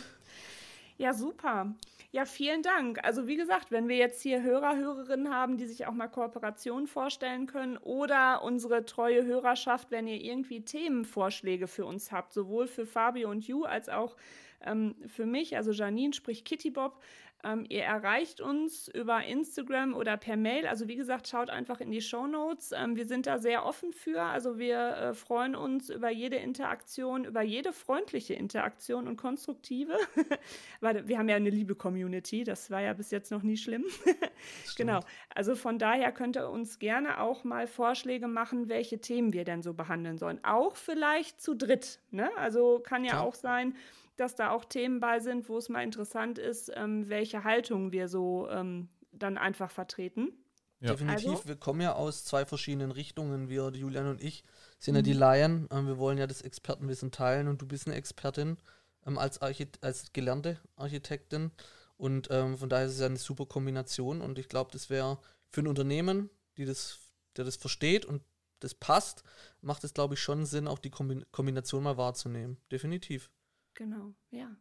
[0.99, 1.75] Ja, super.
[2.11, 3.05] Ja, vielen Dank.
[3.05, 6.87] Also wie gesagt, wenn wir jetzt hier Hörer, Hörerinnen haben, die sich auch mal Kooperationen
[6.87, 12.87] vorstellen können oder unsere treue Hörerschaft, wenn ihr irgendwie Themenvorschläge für uns habt, sowohl für
[12.87, 14.17] Fabio und Ju als auch
[14.63, 17.03] ähm, für mich, also Janine, sprich Kitty Bob,
[17.47, 20.67] ähm, ihr erreicht uns über Instagram oder per Mail.
[20.67, 22.73] Also wie gesagt, schaut einfach in die Show Notes.
[22.73, 24.23] Ähm, wir sind da sehr offen für.
[24.23, 29.97] Also wir äh, freuen uns über jede Interaktion, über jede freundliche Interaktion und konstruktive.
[30.81, 32.45] Weil wir haben ja eine liebe Community.
[32.45, 33.85] Das war ja bis jetzt noch nie schlimm.
[34.77, 35.01] genau.
[35.35, 39.63] Also von daher könnt ihr uns gerne auch mal Vorschläge machen, welche Themen wir denn
[39.63, 40.41] so behandeln sollen.
[40.45, 42.01] Auch vielleicht zu dritt.
[42.11, 42.31] Ne?
[42.37, 43.21] Also kann ja Ja.
[43.21, 43.75] auch sein,
[44.17, 48.09] dass da auch Themen bei sind, wo es mal interessant ist, ähm, welche Haltung wir
[48.09, 50.33] so ähm, dann einfach vertreten.
[50.81, 50.91] Ja.
[50.91, 51.49] Definitiv, Also?
[51.49, 53.49] wir kommen ja aus zwei verschiedenen Richtungen.
[53.49, 54.45] Wir, die Julian und ich,
[54.79, 55.05] sind ja Mhm.
[55.05, 55.69] die Laien.
[55.71, 58.59] Ähm, wir wollen ja das Expertenwissen teilen und du bist eine Expertin
[59.07, 61.51] ähm, als, Archit als gelernte Architektin.
[61.97, 64.21] Und ähm, von daher ist es ja eine super Kombination.
[64.21, 65.19] Und ich glaube, das wäre
[65.51, 66.99] für ein Unternehmen, die das,
[67.37, 68.23] der das versteht und
[68.61, 69.23] das passt,
[69.61, 72.59] macht es, glaube ich, schon Sinn, auch die Kombi Kombination mal wahrzunehmen.
[72.71, 73.31] Definitiv.
[73.77, 74.57] Genau, ja.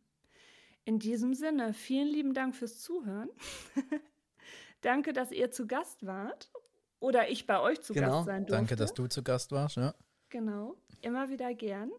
[0.83, 3.29] In diesem Sinne, vielen lieben Dank fürs Zuhören.
[4.81, 6.51] Danke, dass ihr zu Gast wart.
[6.99, 8.07] Oder ich bei euch zu Genau.
[8.17, 8.53] Gast sein durfte.
[8.53, 9.77] Danke, dass du zu Gast warst.
[9.77, 9.95] Ja.
[10.29, 11.91] Genau, immer wieder gern.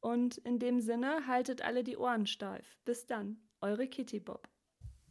[0.00, 2.78] Und in dem Sinne, haltet alle die Ohren steif.
[2.84, 4.48] Bis dann, eure Kitty Bob.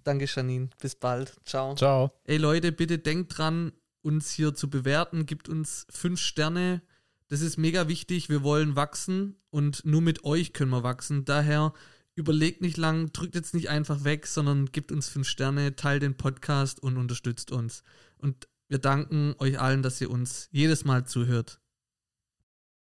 [0.04, 0.70] Danke, Janine.
[0.82, 1.40] Bis bald.
[1.46, 1.76] Ciao.
[1.76, 2.12] Ciao.
[2.24, 5.26] Ey Leute, bitte denkt dran, uns hier zu bewerten.
[5.26, 6.82] Gibt uns fünf Sterne.
[7.30, 8.28] Das ist mega wichtig.
[8.28, 11.26] Wir wollen wachsen und nur mit euch können wir wachsen.
[11.26, 11.74] Daher
[12.16, 16.18] überlegt nicht lang, drückt jetzt nicht einfach weg, sondern gibt uns fünf Sterne, teilt den
[16.18, 17.84] Podcast und unterstützt uns.
[18.18, 21.62] Und wir danken euch allen, dass ihr uns jedes Mal zuhört.